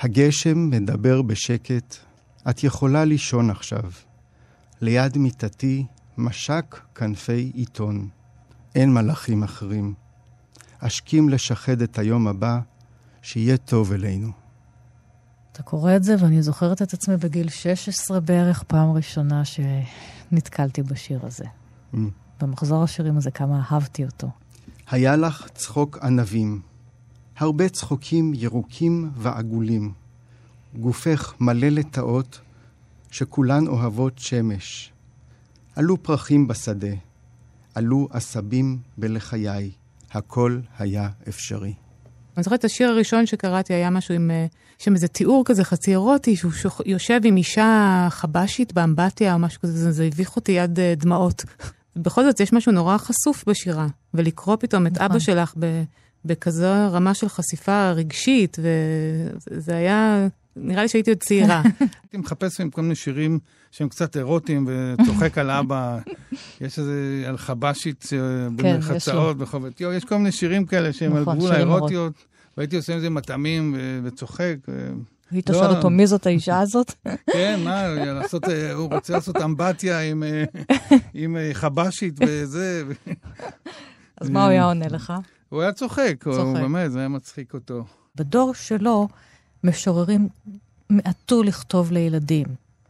הגשם 0.02 0.70
מדבר 0.70 1.22
בשקט, 1.22 1.96
את 2.50 2.64
יכולה 2.64 3.06
לישון 3.06 3.50
עכשיו. 3.50 3.92
ליד 4.82 5.18
מיטתי 5.18 5.86
משק 6.18 6.80
כנפי 6.96 7.52
עיתון. 7.54 8.08
אין 8.76 8.94
מלאכים 8.94 9.44
אחרים. 9.44 9.94
אשכים 10.80 11.30
לשחד 11.30 11.82
את 11.82 11.98
היום 11.98 12.28
הבא, 12.28 12.60
שיהיה 13.22 13.58
טוב 13.58 13.92
אלינו. 13.92 14.32
אתה 15.52 15.64
קורא 15.64 15.96
את 15.96 16.04
זה, 16.04 16.16
ואני 16.20 16.42
זוכרת 16.42 16.82
את 16.82 16.94
עצמי 16.94 17.18
בגיל 17.18 17.50
16 17.50 18.20
בערך, 18.20 18.64
פעם 18.64 18.92
ראשונה 18.92 19.44
שנתקלתי 19.46 20.84
בשיר 20.84 21.26
הזה. 21.26 21.46
Mm. 21.94 21.98
במחזור 22.42 22.84
השירים 22.84 23.18
הזה, 23.18 23.32
כמה 23.32 23.62
אהבתי 23.72 24.06
אותו. 24.06 24.28
היה 24.92 25.16
לך 25.16 25.48
צחוק 25.54 25.98
ענבים, 25.98 26.62
הרבה 27.40 27.70
צחוקים 27.70 28.32
ירוקים 28.36 29.10
ועגולים. 29.16 29.92
גופך 30.76 31.34
מלא 31.40 31.68
לטאות, 31.68 32.40
שכולן 33.12 33.68
אוהבות 33.68 34.14
שמש. 34.18 34.92
עלו 35.76 36.04
פרחים 36.04 36.48
בשדה, 36.48 36.96
עלו 37.76 38.08
עשבים 38.12 38.78
בלחיי, 38.98 39.72
הכל 40.12 40.60
היה 40.80 41.10
אפשרי. 41.30 41.74
אני 42.38 42.44
זוכרת 42.44 42.60
את 42.60 42.66
השיר 42.66 42.90
הראשון 42.90 43.26
שקראתי, 43.26 43.74
היה 43.74 43.90
משהו 43.90 44.16
עם, 44.16 44.32
אה, 44.32 44.46
שם 44.78 44.94
איזה 44.94 45.08
תיאור 45.08 45.44
כזה 45.46 45.64
חצי 45.64 45.92
אירוטי, 45.92 46.36
שהוא 46.36 46.52
שוח, 46.52 46.82
יושב 46.86 47.20
עם 47.24 47.38
אישה 47.38 48.08
חבשית 48.10 48.74
באמבטיה 48.74 49.34
או 49.34 49.40
משהו 49.40 49.62
כזה, 49.62 49.74
זה, 49.74 49.92
זה 49.92 50.04
הביך 50.04 50.36
אותי 50.36 50.60
עד 50.60 50.80
uh, 50.80 50.82
דמעות. 51.02 51.44
בכל 51.96 52.24
זאת, 52.24 52.40
יש 52.40 52.54
משהו 52.54 52.72
נורא 52.72 52.98
חשוף 52.98 53.44
בשירה, 53.48 53.88
ולקרוא 54.14 54.56
פתאום 54.56 54.88
את 54.88 54.92
נכון. 54.92 55.06
אבא 55.06 55.20
שלך 55.20 55.54
ב... 55.60 55.84
בכזו 56.26 56.68
רמה 56.92 57.14
של 57.14 57.30
חשיפה 57.30 57.92
רגשית, 57.92 58.58
וזה 58.60 59.76
היה, 59.76 60.28
נראה 60.56 60.82
לי 60.82 60.88
שהייתי 60.88 61.12
עוד 61.12 61.20
צעירה. 61.20 61.62
הייתי 62.04 62.18
מחפש 62.18 62.62
עם 62.62 62.70
כל 62.70 62.82
מיני 62.82 62.96
שירים 62.96 63.40
שהם 63.72 63.90
קצת 63.90 64.18
אירוטיים, 64.18 64.68
וצוחק 64.68 65.38
על 65.38 65.50
אבא. 65.50 66.00
יש 66.62 66.80
איזה, 66.80 67.24
על 67.28 67.38
חבשית 67.38 68.06
כן, 68.10 68.56
במרחצאות 68.56 69.38
בחובת 69.38 69.82
יו, 69.82 69.94
יש 69.94 70.06
כל 70.06 70.18
מיני 70.18 70.32
שירים 70.32 70.66
כאלה 70.66 70.94
שהם 70.94 71.16
על 71.16 71.24
גבול 71.24 71.52
האירוטיות, 71.52 72.14
והייתי 72.58 72.76
עושה 72.76 72.94
עם 72.94 73.00
זה 73.00 73.10
מטעמים 73.10 73.76
וצוחק. 74.04 74.56
היית 75.32 75.50
שואל 75.54 75.76
אותו 75.76 75.90
מי 75.90 76.08
זאת 76.08 76.26
האישה 76.26 76.60
הזאת? 76.60 76.94
כן, 77.34 77.60
מה, 77.64 77.88
לעשות, 77.88 78.44
הוא 78.74 78.94
רוצה 78.94 79.14
לעשות 79.14 79.38
אמבטיה 79.38 80.00
עם, 80.00 80.24
עם 81.14 81.38
חבשית 81.54 82.14
וזה. 82.20 82.84
אז 84.22 84.30
מה 84.30 84.44
הוא 84.44 84.50
היה 84.50 84.64
עונה 84.64 84.88
לך? 84.88 85.14
הוא 85.50 85.62
היה 85.62 85.72
צוחק, 85.72 86.24
צוחק. 86.24 86.40
הוא 86.40 86.54
באמת, 86.54 86.92
זה 86.92 87.00
היה 87.00 87.08
מצחיק 87.08 87.54
אותו. 87.54 87.86
בדור 88.16 88.54
שלו, 88.54 89.08
משוררים 89.64 90.28
מעטו 90.90 91.44
לכתוב 91.44 91.92
לילדים. 91.92 92.46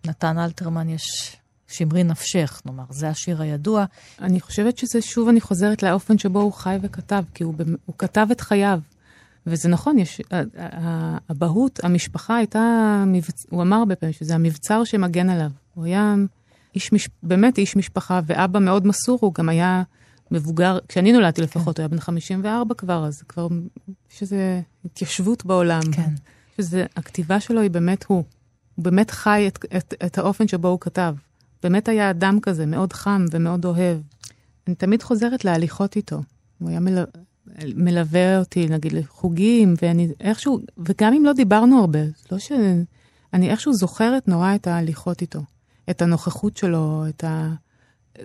נתן 0.06 0.40
אלתרמן 0.40 0.90
יש 0.90 1.38
שמרי 1.68 2.04
נפשך, 2.04 2.62
נאמר, 2.66 2.84
זה 2.90 3.10
השיר 3.10 3.42
הידוע. 3.42 3.86
אני 4.22 4.40
חושבת 4.40 4.78
שזה, 4.78 5.02
שוב 5.02 5.30
אני 5.30 5.42
חוזרת 5.42 5.84
לאופן 5.84 6.18
שבו 6.18 6.42
הוא 6.42 6.54
חי 6.54 6.78
וכתב, 6.82 7.24
כי 7.34 7.44
הוא, 7.44 7.54
הוא 7.86 7.96
כתב 7.98 8.28
את 8.32 8.42
חייו. 8.42 8.80
וזה 9.48 9.70
נכון, 9.70 10.00
יש, 10.00 10.22
האבהות, 10.58 11.80
המשפחה 11.84 12.36
הייתה, 12.36 13.04
מבצ... 13.08 13.46
הוא 13.50 13.62
אמר 13.62 13.78
הרבה 13.78 13.96
פעמים 13.96 14.14
שזה 14.14 14.36
המבצר 14.36 14.84
שמגן 14.84 15.30
עליו. 15.30 15.50
הוא 15.74 15.86
היה 15.86 16.16
איש, 16.76 16.94
מש... 16.94 17.10
באמת 17.24 17.58
איש 17.58 17.76
משפחה, 17.76 18.20
ואבא 18.26 18.60
מאוד 18.60 18.88
מסור, 18.88 19.18
הוא 19.22 19.34
גם 19.34 19.50
היה 19.50 19.84
מבוגר, 20.32 20.80
כשאני 20.88 21.12
נולדתי 21.12 21.42
לפחות, 21.42 21.76
כן. 21.76 21.82
הוא 21.82 21.88
היה 21.88 21.88
בן 21.88 22.00
54 22.00 22.76
כבר, 22.76 23.06
אז 23.06 23.22
כבר 23.22 23.48
יש 24.14 24.22
איזו 24.22 24.36
התיישבות 24.86 25.46
בעולם. 25.46 25.82
כן. 25.92 26.10
שזה, 26.58 26.86
הכתיבה 26.96 27.40
שלו 27.40 27.62
היא 27.62 27.72
באמת 27.72 28.06
הוא. 28.08 28.24
הוא 28.76 28.84
באמת 28.84 29.12
חי 29.12 29.46
את, 29.48 29.66
את, 29.78 29.94
את 30.06 30.18
האופן 30.18 30.48
שבו 30.48 30.68
הוא 30.68 30.80
כתב. 30.80 31.16
באמת 31.64 31.88
היה 31.88 32.10
אדם 32.10 32.40
כזה, 32.42 32.66
מאוד 32.66 32.94
חם 32.94 33.26
ומאוד 33.32 33.66
אוהב. 33.66 33.98
אני 34.68 34.76
תמיד 34.76 35.04
חוזרת 35.04 35.46
להליכות 35.46 35.96
איתו. 35.96 36.22
הוא 36.60 36.70
היה 36.70 36.80
מל... 36.80 37.04
מלווה 37.76 38.40
אותי, 38.40 38.68
נגיד, 38.68 38.94
לחוגים, 38.94 39.74
ואני 39.82 40.08
איכשהו, 40.20 40.60
וגם 40.78 41.14
אם 41.14 41.26
לא 41.26 41.34
דיברנו 41.34 41.80
הרבה, 41.80 42.00
לא 42.32 42.40
ש... 42.40 42.52
אני 43.34 43.50
איכשהו 43.50 43.74
זוכרת 43.74 44.28
נורא 44.28 44.56
את 44.56 44.68
ההליכות 44.68 45.22
איתו. 45.22 45.40
את 45.90 46.02
הנוכחות 46.02 46.58
שלו, 46.58 47.06
את 47.10 47.24
ה... 47.24 47.54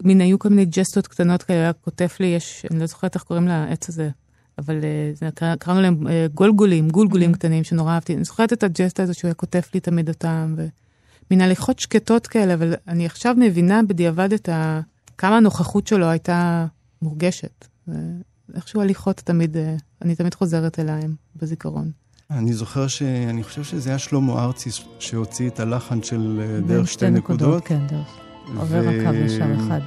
מין 0.03 0.21
היו 0.21 0.39
כל 0.39 0.49
מיני 0.49 0.65
ג'סטות 0.65 1.07
קטנות 1.07 1.43
כאלה, 1.43 1.59
היה 1.59 1.73
כותב 1.73 2.07
לי, 2.21 2.27
יש, 2.27 2.65
אני 2.71 2.81
לא 2.81 2.87
זוכרת 2.87 3.15
איך 3.15 3.23
קוראים 3.23 3.49
לעץ 3.49 3.89
הזה, 3.89 4.11
אבל 4.59 4.77
זה, 5.15 5.29
קראנו 5.59 5.81
להם 5.81 6.09
אה, 6.09 6.27
גולגולים, 6.35 6.89
גולגולים 6.91 7.31
mm-hmm. 7.31 7.35
קטנים 7.35 7.65
שנורא 7.65 7.93
אהבתי. 7.93 8.15
אני 8.15 8.25
זוכרת 8.25 8.53
את 8.53 8.63
הג'סטה 8.63 9.03
הזו 9.03 9.15
שהוא 9.15 9.29
היה 9.29 9.35
כותב 9.35 9.61
לי 9.75 9.81
תמיד 9.81 10.09
אותם, 10.09 10.55
ומין 10.57 11.41
הליכות 11.41 11.79
שקטות 11.79 12.27
כאלה, 12.27 12.55
אבל 12.55 12.75
אני 12.89 13.07
עכשיו 13.07 13.35
מבינה 13.39 13.81
בדיעבד 13.89 14.33
את 14.33 14.49
ה... 14.49 14.81
כמה 15.19 15.37
הנוכחות 15.37 15.87
שלו 15.87 16.07
הייתה 16.07 16.67
מורגשת. 17.03 17.69
ואיכשהו 17.89 18.81
הליכות 18.81 19.17
תמיד, 19.17 19.57
אה, 19.57 19.77
אני 20.03 20.15
תמיד 20.15 20.35
חוזרת 20.35 20.79
אליהם 20.79 21.15
בזיכרון. 21.37 21.91
אני 22.31 22.53
זוכר 22.53 22.89
ש... 22.89 23.03
אני 23.03 23.45
חושב 23.45 23.65
שזה 23.65 23.91
היה 23.91 23.99
שלמה 23.99 24.45
ארצי 24.45 24.71
שהוציא 24.99 25.49
את 25.49 25.61
הלחן 25.61 26.03
של 26.03 26.41
דרך 26.67 26.89
שתי 26.89 27.11
נקודות. 27.11 27.41
נקודות. 27.41 27.65
כן, 27.65 27.87
דרך. 27.87 28.24
עובר 28.57 28.83
ו... 28.85 28.89
הקו 28.89 29.15
ישר 29.15 29.55
אחד. 29.57 29.81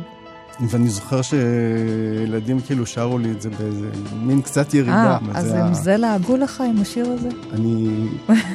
ואני 0.70 0.90
זוכר 0.90 1.22
שילדים 1.22 2.60
כאילו 2.62 2.86
שרו 2.86 3.18
לי 3.18 3.32
את 3.32 3.42
זה 3.42 3.50
באיזה 3.50 3.90
מין 4.16 4.42
קצת 4.42 4.74
ירידה. 4.74 5.18
אה, 5.26 5.32
אז 5.34 5.52
עם 5.52 5.74
זה 5.74 5.98
לעגו 5.98 6.38
לך 6.38 6.62
עם 6.62 6.82
השיר 6.82 7.12
הזה? 7.12 7.30
אני 7.54 8.08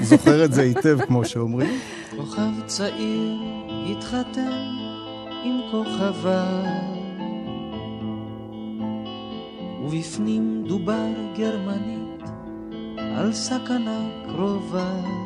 זוכר 0.02 0.44
את 0.44 0.52
זה 0.52 0.62
היטב, 0.62 0.98
כמו 1.06 1.24
שאומרים. 1.24 1.70
כוכב 2.16 2.50
צעיר 2.66 3.38
התחתן 3.90 4.50
עם 5.44 5.60
כוכבה, 5.70 6.62
ובפנים 9.84 10.64
דובר 10.68 11.08
גרמנית 11.36 12.22
על 13.16 13.32
סכנה 13.32 14.00
קרובה. 14.26 15.21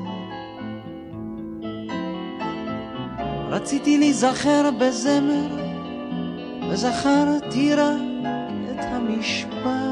רציתי 3.51 3.99
להיזכר 3.99 4.71
בזמר, 4.81 5.49
וזכרתי 6.71 7.75
רק 7.75 8.01
את 8.71 8.85
המשפט. 8.85 9.87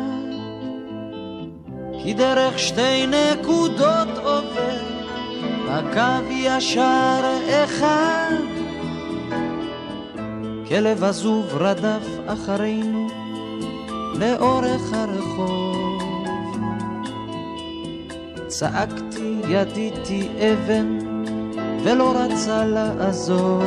כי 2.03 2.15
דרך 2.15 2.59
שתי 2.59 3.07
נקודות 3.07 4.09
עובר 4.19 4.95
קו 5.93 6.31
ישר 6.31 7.39
אחד. 7.65 8.35
כלב 10.69 11.05
עזוב 11.05 11.47
רדף 11.55 12.07
אחרינו 12.27 13.09
לאורך 14.15 14.93
הרחוב. 14.93 16.03
צעקתי, 18.47 19.37
ידיתי 19.49 20.29
אבן, 20.39 20.99
ולא 21.85 22.15
רצה 22.17 22.65
לעזוב. 22.65 23.63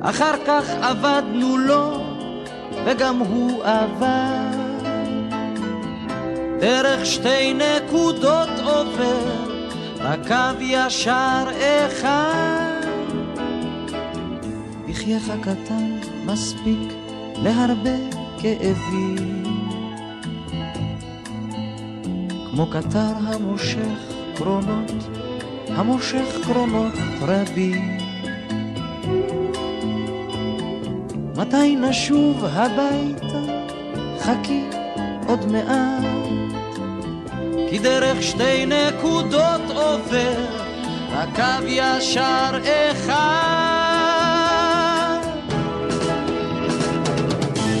אחר 0.00 0.34
כך 0.46 0.70
עבדנו 0.82 1.58
לו, 1.58 2.00
וגם 2.86 3.18
הוא 3.18 3.64
עבד. 3.64 4.58
דרך 6.60 7.06
שתי 7.06 7.54
נקודות 7.54 8.48
עובר, 8.64 9.18
בקו 10.04 10.60
ישר 10.60 11.44
אחד. 11.86 12.80
בחייך 14.88 15.32
קטן 15.42 15.98
מספיק 16.24 16.92
להרבה 17.42 17.96
כאבים. 18.38 19.44
כמו 22.50 22.66
קטר 22.66 23.12
המושך 23.26 24.17
קרונות, 24.38 24.92
המושך 25.68 26.38
קרונות 26.42 26.92
רבים. 27.20 27.98
מתי 31.36 31.76
נשוב 31.76 32.44
הביתה? 32.44 33.38
חכי 34.20 34.64
עוד 35.26 35.52
מעט. 35.52 36.04
כי 37.70 37.78
דרך 37.78 38.22
שתי 38.22 38.66
נקודות 38.66 39.60
עובר 39.68 40.46
הקו 41.12 41.66
ישר 41.66 42.58
אחד. 42.92 43.58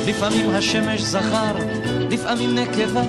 לפעמים 0.06 0.50
השמש 0.50 1.00
זכר, 1.00 1.54
לפעמים 2.10 2.54
נקבה, 2.54 3.02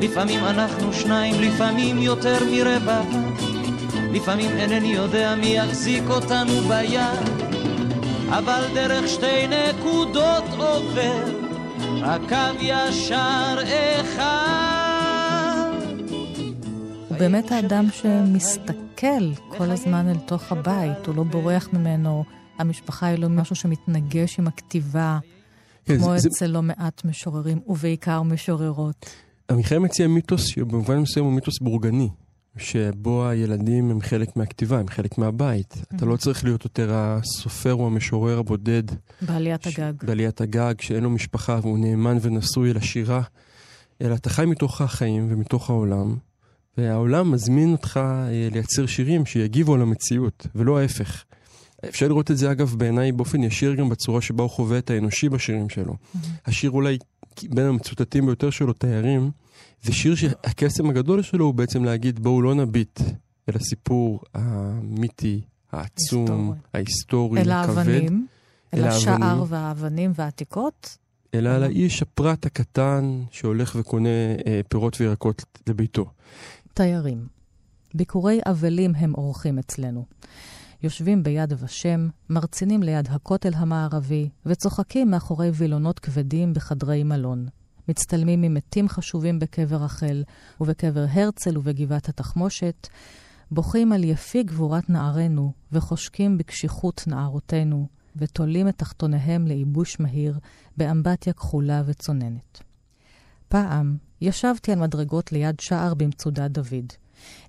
לפעמים 0.00 0.44
אנחנו 0.44 0.92
שניים, 0.92 1.40
לפעמים 1.40 1.98
יותר 1.98 2.38
מרבע. 2.52 3.00
לפעמים 4.12 4.50
אינני 4.50 4.88
יודע 4.88 5.34
מי 5.34 5.46
יחזיק 5.46 6.04
אותנו 6.10 6.60
ביד, 6.60 7.28
אבל 8.28 8.64
דרך 8.74 9.08
שתי 9.08 9.46
נקודות 9.46 10.44
עובר 10.58 11.24
הקו 12.02 12.36
ישר 12.60 13.58
אחד. 14.00 15.70
הוא 17.08 17.18
באמת 17.18 17.52
האדם 17.52 17.86
שמסתכל 17.92 19.06
כל 19.48 19.70
הזמן 19.70 20.08
אל 20.08 20.16
תוך 20.26 20.52
הבית, 20.52 21.06
הוא 21.06 21.14
לא 21.14 21.22
בורח 21.22 21.68
ממנו, 21.72 22.24
המשפחה 22.58 23.06
היא 23.06 23.18
לא 23.18 23.28
משהו 23.28 23.56
שמתנגש 23.56 24.38
עם 24.38 24.46
הכתיבה, 24.46 25.18
כן, 25.84 25.98
כמו 25.98 26.18
זה- 26.18 26.28
אצל 26.28 26.46
לא 26.46 26.62
מעט 26.62 27.04
משוררים, 27.04 27.58
ובעיקר 27.66 28.22
משוררות. 28.22 29.06
עמיחי 29.50 29.78
מציע 29.78 30.08
מיתוס 30.08 30.46
שבמובן 30.46 30.98
מסוים 30.98 31.24
הוא 31.24 31.34
מיתוס 31.34 31.58
בורגני, 31.60 32.08
שבו 32.56 33.28
הילדים 33.28 33.90
הם 33.90 34.00
חלק 34.00 34.36
מהכתיבה, 34.36 34.78
הם 34.78 34.88
חלק 34.88 35.18
מהבית. 35.18 35.74
אתה 35.96 36.06
לא 36.06 36.16
צריך 36.16 36.44
להיות 36.44 36.64
יותר 36.64 36.90
הסופר 36.92 37.74
או 37.74 37.86
המשורר 37.86 38.38
הבודד 38.38 38.82
בעליית 39.22 39.66
הגג. 39.66 39.92
בעליית 40.02 40.40
הגג, 40.40 40.74
שאין 40.80 41.04
לו 41.04 41.10
משפחה 41.10 41.58
והוא 41.62 41.78
נאמן 41.78 42.18
ונשוי 42.20 42.70
אל 42.70 42.76
השירה, 42.76 43.22
אלא 44.02 44.14
אתה 44.14 44.30
חי 44.30 44.46
מתוך 44.46 44.80
החיים 44.80 45.26
ומתוך 45.30 45.70
העולם, 45.70 46.16
והעולם 46.78 47.30
מזמין 47.30 47.72
אותך 47.72 48.00
אה, 48.04 48.48
לייצר 48.52 48.86
שירים 48.86 49.26
שיגיבו 49.26 49.74
על 49.74 49.82
המציאות, 49.82 50.46
ולא 50.54 50.78
ההפך. 50.78 51.24
אפשר 51.88 52.08
לראות 52.08 52.30
את 52.30 52.38
זה 52.38 52.50
אגב 52.50 52.74
בעיניי 52.78 53.12
באופן 53.12 53.42
ישיר 53.42 53.74
גם 53.74 53.88
בצורה 53.88 54.20
שבה 54.20 54.42
הוא 54.42 54.50
חווה 54.50 54.78
את 54.78 54.90
האנושי 54.90 55.28
בשירים 55.28 55.68
שלו. 55.68 55.96
השיר 56.46 56.70
אולי 56.70 56.98
בין 57.42 57.66
המצוטטים 57.66 58.26
ביותר 58.26 58.50
שלו, 58.50 58.72
תיירים, 58.72 59.30
זה 59.82 59.92
שיר 59.92 60.14
שהקסם 60.14 60.90
הגדול 60.90 61.22
שלו 61.22 61.44
הוא 61.44 61.54
בעצם 61.54 61.84
להגיד 61.84 62.20
בואו 62.20 62.42
לא 62.42 62.54
נביט 62.54 63.00
אל 63.48 63.54
הסיפור 63.56 64.20
המיתי, 64.34 65.40
העצום, 65.72 66.54
ההיסטורי, 66.74 67.40
אל 67.40 67.50
הכבד. 67.50 67.78
האבנים, 67.78 68.26
אל 68.74 68.82
אל 68.82 68.88
השער 68.88 69.24
האבנים. 69.24 69.44
והאבנים 69.48 70.12
והעתיקות. 70.14 70.98
אלא 71.34 71.50
על 71.50 71.62
האיש 71.62 72.02
הפרט 72.02 72.46
הקטן 72.46 73.22
שהולך 73.30 73.76
וקונה 73.80 74.08
אה, 74.46 74.60
פירות 74.68 75.00
וירקות 75.00 75.44
לביתו. 75.66 76.10
תיירים. 76.74 77.26
ביקורי 77.94 78.40
אבלים 78.46 78.94
הם 78.94 79.14
אורחים 79.14 79.58
אצלנו. 79.58 80.04
יושבים 80.84 81.22
ביד 81.22 81.52
ושם, 81.58 82.08
מרצינים 82.30 82.82
ליד 82.82 83.08
הכותל 83.10 83.54
המערבי, 83.54 84.28
וצוחקים 84.46 85.10
מאחורי 85.10 85.50
וילונות 85.54 85.98
כבדים 85.98 86.54
בחדרי 86.54 87.02
מלון. 87.02 87.48
מצטלמים 87.88 88.42
עם 88.42 88.54
מתים 88.54 88.88
חשובים 88.88 89.38
בקבר 89.38 89.76
רחל, 89.76 90.24
ובקבר 90.60 91.04
הרצל 91.10 91.58
ובגבעת 91.58 92.08
התחמושת, 92.08 92.88
בוכים 93.50 93.92
על 93.92 94.04
יפי 94.04 94.42
גבורת 94.42 94.90
נערינו, 94.90 95.52
וחושקים 95.72 96.38
בקשיחות 96.38 97.04
נערותינו, 97.06 97.86
ותולים 98.16 98.68
את 98.68 98.78
תחתוניהם 98.78 99.46
לייבוש 99.46 100.00
מהיר, 100.00 100.38
באמבטיה 100.76 101.32
כחולה 101.32 101.82
וצוננת. 101.86 102.62
פעם 103.48 103.96
ישבתי 104.20 104.72
על 104.72 104.78
מדרגות 104.78 105.32
ליד 105.32 105.60
שער 105.60 105.94
במצודת 105.94 106.50
דוד. 106.50 106.92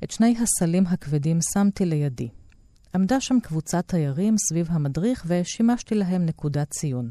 את 0.04 0.12
שני 0.12 0.36
הסלים 0.42 0.88
הכבדים 0.88 1.40
שמתי 1.54 1.86
לידי. 1.86 2.30
עמדה 2.96 3.22
שם 3.22 3.40
קבוצת 3.44 3.88
תיירים 3.88 4.38
סביב 4.38 4.68
המדריך 4.72 5.26
ושימשתי 5.28 5.96
להם 5.96 6.26
נקודת 6.26 6.70
ציון. 6.70 7.10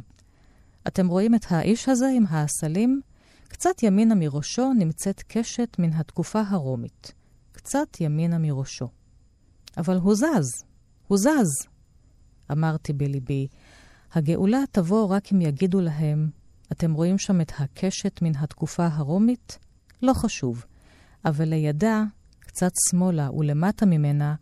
אתם 0.86 1.08
רואים 1.08 1.34
את 1.34 1.44
האיש 1.48 1.88
הזה 1.88 2.10
עם 2.16 2.24
הסלים? 2.30 3.00
קצת 3.48 3.82
ימינה 3.82 4.14
מראשו 4.14 4.72
נמצאת 4.72 5.22
קשת 5.28 5.76
מן 5.78 5.92
התקופה 5.92 6.42
הרומית. 6.48 7.12
קצת 7.52 8.00
ימינה 8.00 8.38
מראשו. 8.38 8.88
אבל 9.76 9.96
הוא 9.96 10.14
זז, 10.14 10.64
הוא 11.06 11.18
זז. 11.18 11.66
אמרתי 12.52 12.92
בליבי, 12.92 13.46
הגאולה 14.12 14.60
תבוא 14.72 15.06
רק 15.06 15.32
אם 15.32 15.40
יגידו 15.40 15.80
להם, 15.80 16.30
אתם 16.72 16.92
רואים 16.92 17.18
שם 17.18 17.40
את 17.40 17.52
הקשת 17.58 18.22
מן 18.22 18.36
התקופה 18.36 18.86
הרומית? 18.92 19.58
לא 20.02 20.12
חשוב. 20.12 20.64
אבל 21.24 21.48
לידה, 21.48 22.04
קצת 22.40 22.70
שמאלה 22.90 23.30
ולמטה 23.30 23.86
ממנה, 23.86 24.34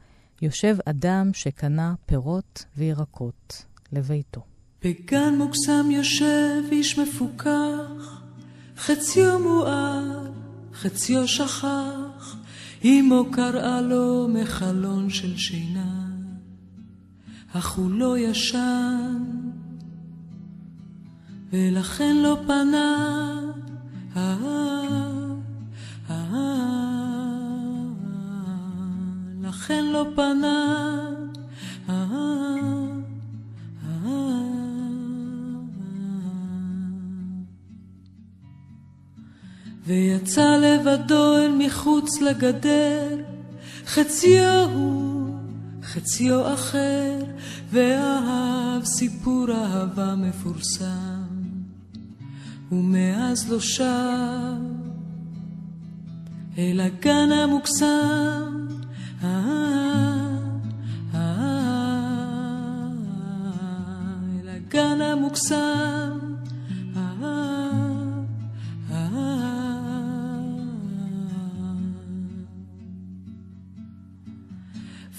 יושב 0.43 0.77
אדם 0.87 1.31
שקנה 1.33 1.95
פירות 2.07 2.65
וירקות 2.77 3.65
לביתו. 3.93 4.41
בגן 4.85 5.35
מוקסם 5.39 5.91
יושב 5.91 6.63
איש 6.73 6.99
מפוכח, 6.99 8.23
חציו 8.77 9.39
מואר, 9.39 10.31
חציו 10.75 11.29
שכח, 11.29 12.37
אמו 12.85 13.31
קראה 13.33 13.81
לו 13.81 14.29
מחלון 14.29 15.11
של 15.11 15.37
שינה, 15.37 16.07
אך 17.53 17.73
הוא 17.73 17.91
לא 17.91 18.19
ישן, 18.19 19.25
ולכן 21.53 22.17
לא 22.17 22.39
פנה. 22.47 23.13
אה, 24.17 24.37
אה, 24.45 24.82
לכן 29.63 29.85
לא 29.85 30.07
פנה. 30.15 31.11
אה, 31.89 32.07
ויצא 39.87 40.57
לבדו 40.57 41.37
אל 41.37 41.53
מחוץ 41.59 42.21
לגדר, 42.21 43.09
חציו 43.87 44.69
הוא, 44.75 45.37
חציו 45.83 46.55
אחר, 46.55 47.19
ואהב 47.71 48.85
סיפור 48.85 49.47
אהבה 49.51 50.15
מפורסם, 50.15 51.23
ומאז 52.73 53.51
לא 53.51 53.61
שב 53.61 54.63
אל 56.59 56.81
הגן 56.81 57.33
המוקסם. 57.33 58.63
אל 59.25 59.29
הגן 64.49 65.01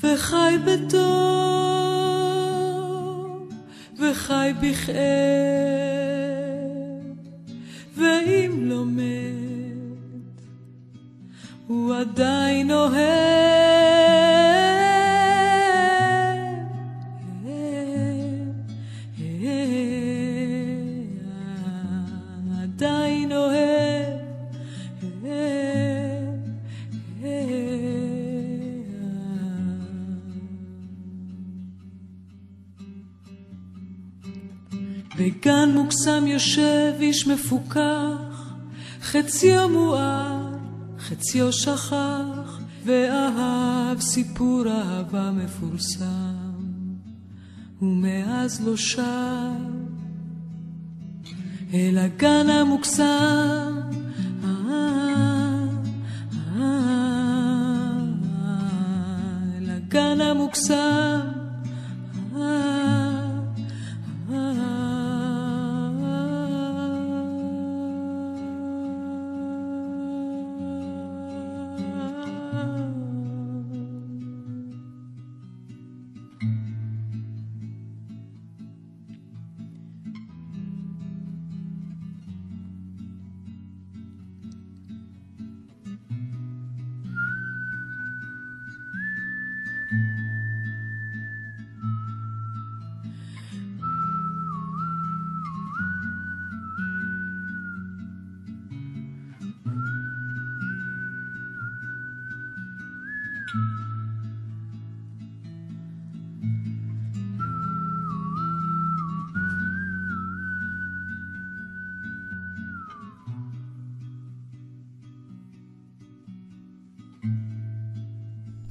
וחי 0.04 0.58
בטוב, 0.66 1.04
וחי 4.00 4.54
בכאב, 4.62 4.94
ואם 7.98 8.60
לא 8.62 8.86
מת, 8.86 10.42
הוא 11.68 11.96
עדיין 11.96 12.72
אוהב. 12.72 13.53
בגן 35.94 36.00
מוקסם 36.00 36.28
יושב 36.28 36.94
איש 37.00 37.28
מפוכח, 37.28 38.54
חציו 39.02 39.70
מואר, 39.70 40.48
חציו 41.00 41.54
שכח, 41.54 42.60
ואהב 42.86 44.00
סיפור 44.00 44.64
אהבה 44.68 45.32
מפורסם, 45.32 46.06
ומאז 47.82 48.62
לא 48.66 48.78
שב 48.78 49.02
אל 51.74 51.98
הגן 51.98 52.50
המוקסם. 52.50 53.80
אל 59.58 59.70
הגן 59.70 60.22
המוקסם. 60.22 61.43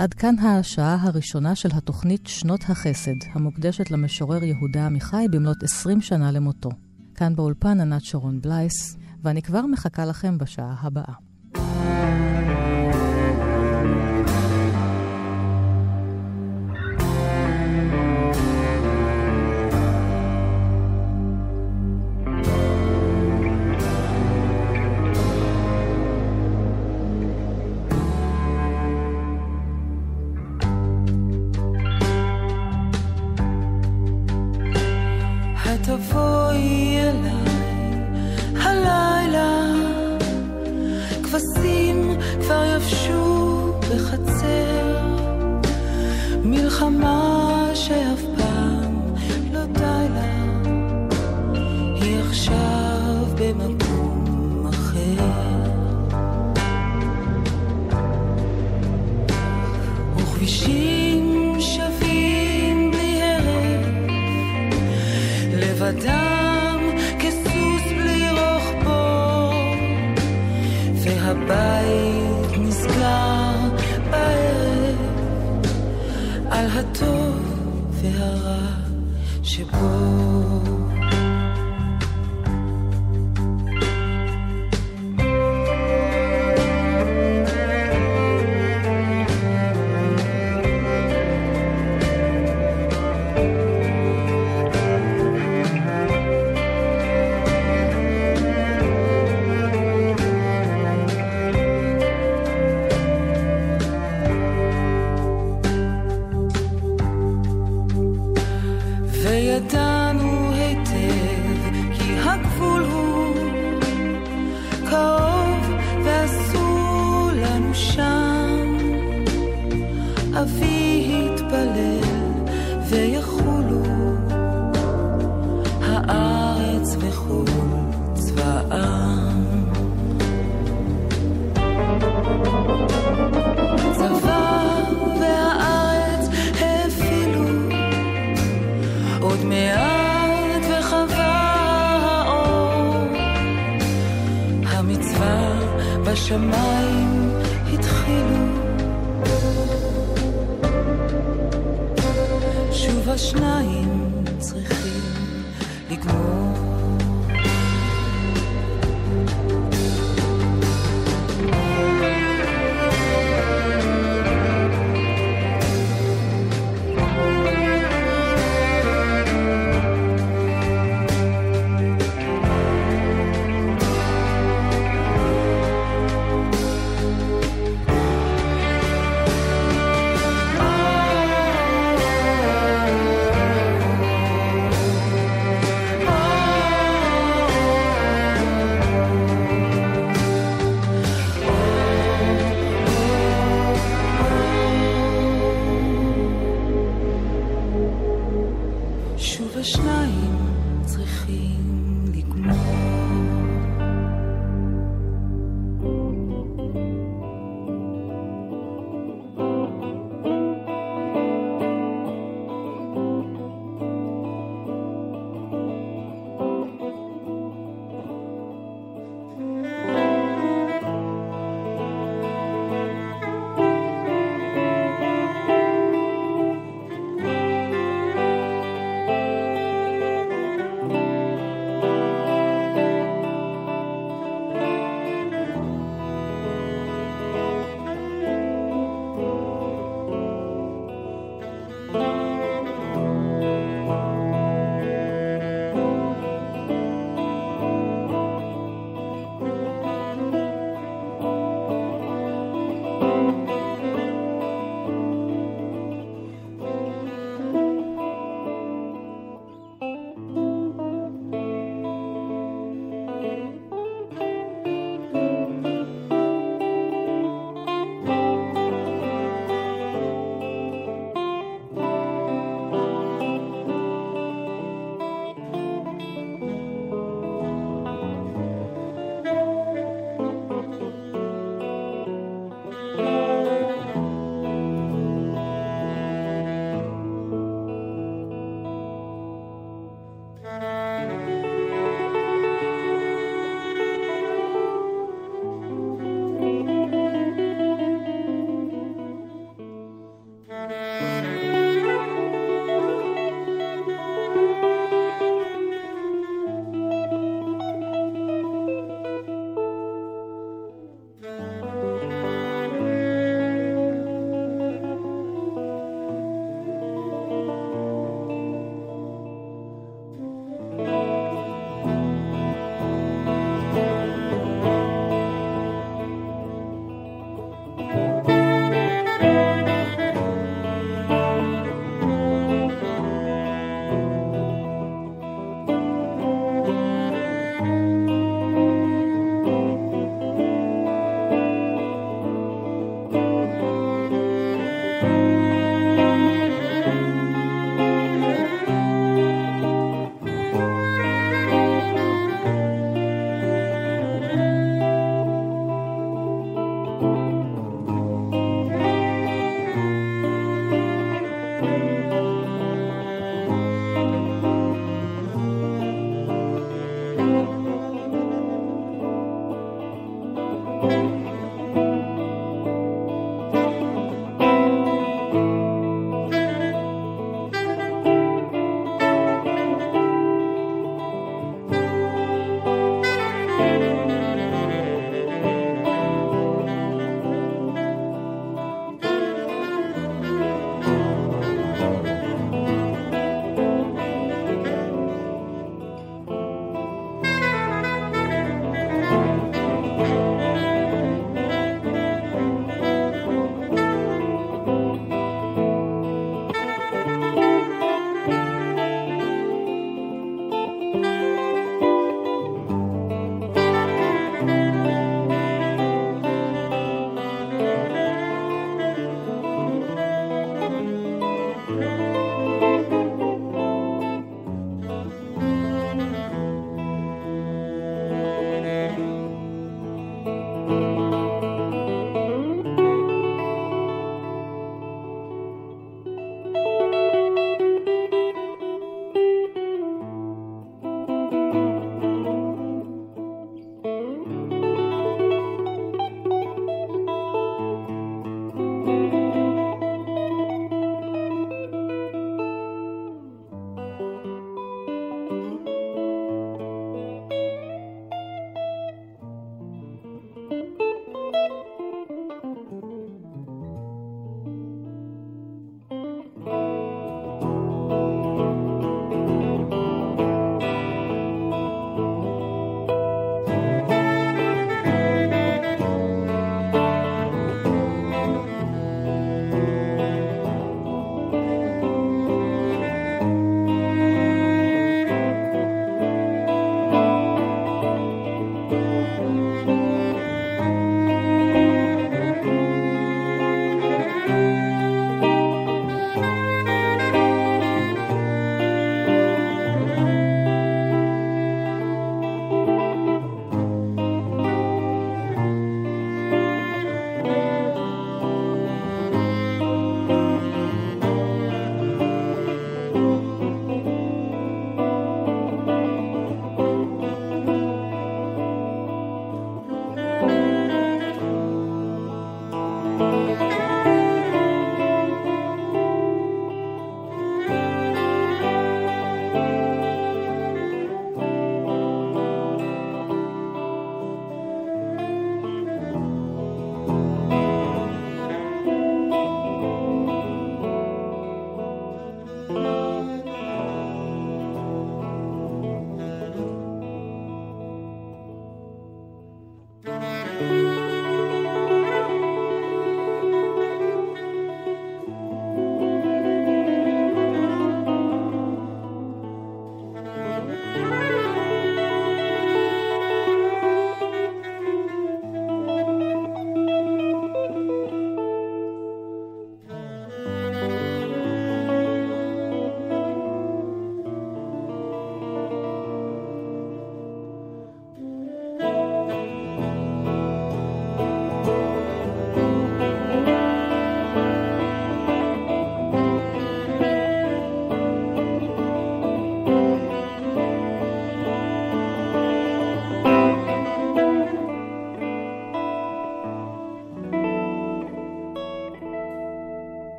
עד 0.00 0.14
כאן 0.14 0.38
השעה 0.38 0.96
הראשונה 1.00 1.54
של 1.54 1.68
התוכנית 1.72 2.26
שנות 2.26 2.60
החסד, 2.68 3.14
המוקדשת 3.32 3.90
למשורר 3.90 4.44
יהודה 4.44 4.86
עמיחי 4.86 5.26
במלאת 5.30 5.62
20 5.62 6.00
שנה 6.00 6.32
למותו. 6.32 6.70
כאן 7.14 7.36
באולפן 7.36 7.80
ענת 7.80 8.04
שרון 8.04 8.40
בלייס, 8.40 8.96
ואני 9.22 9.42
כבר 9.42 9.66
מחכה 9.66 10.04
לכם 10.04 10.38
בשעה 10.38 10.74
הבאה. 10.80 11.29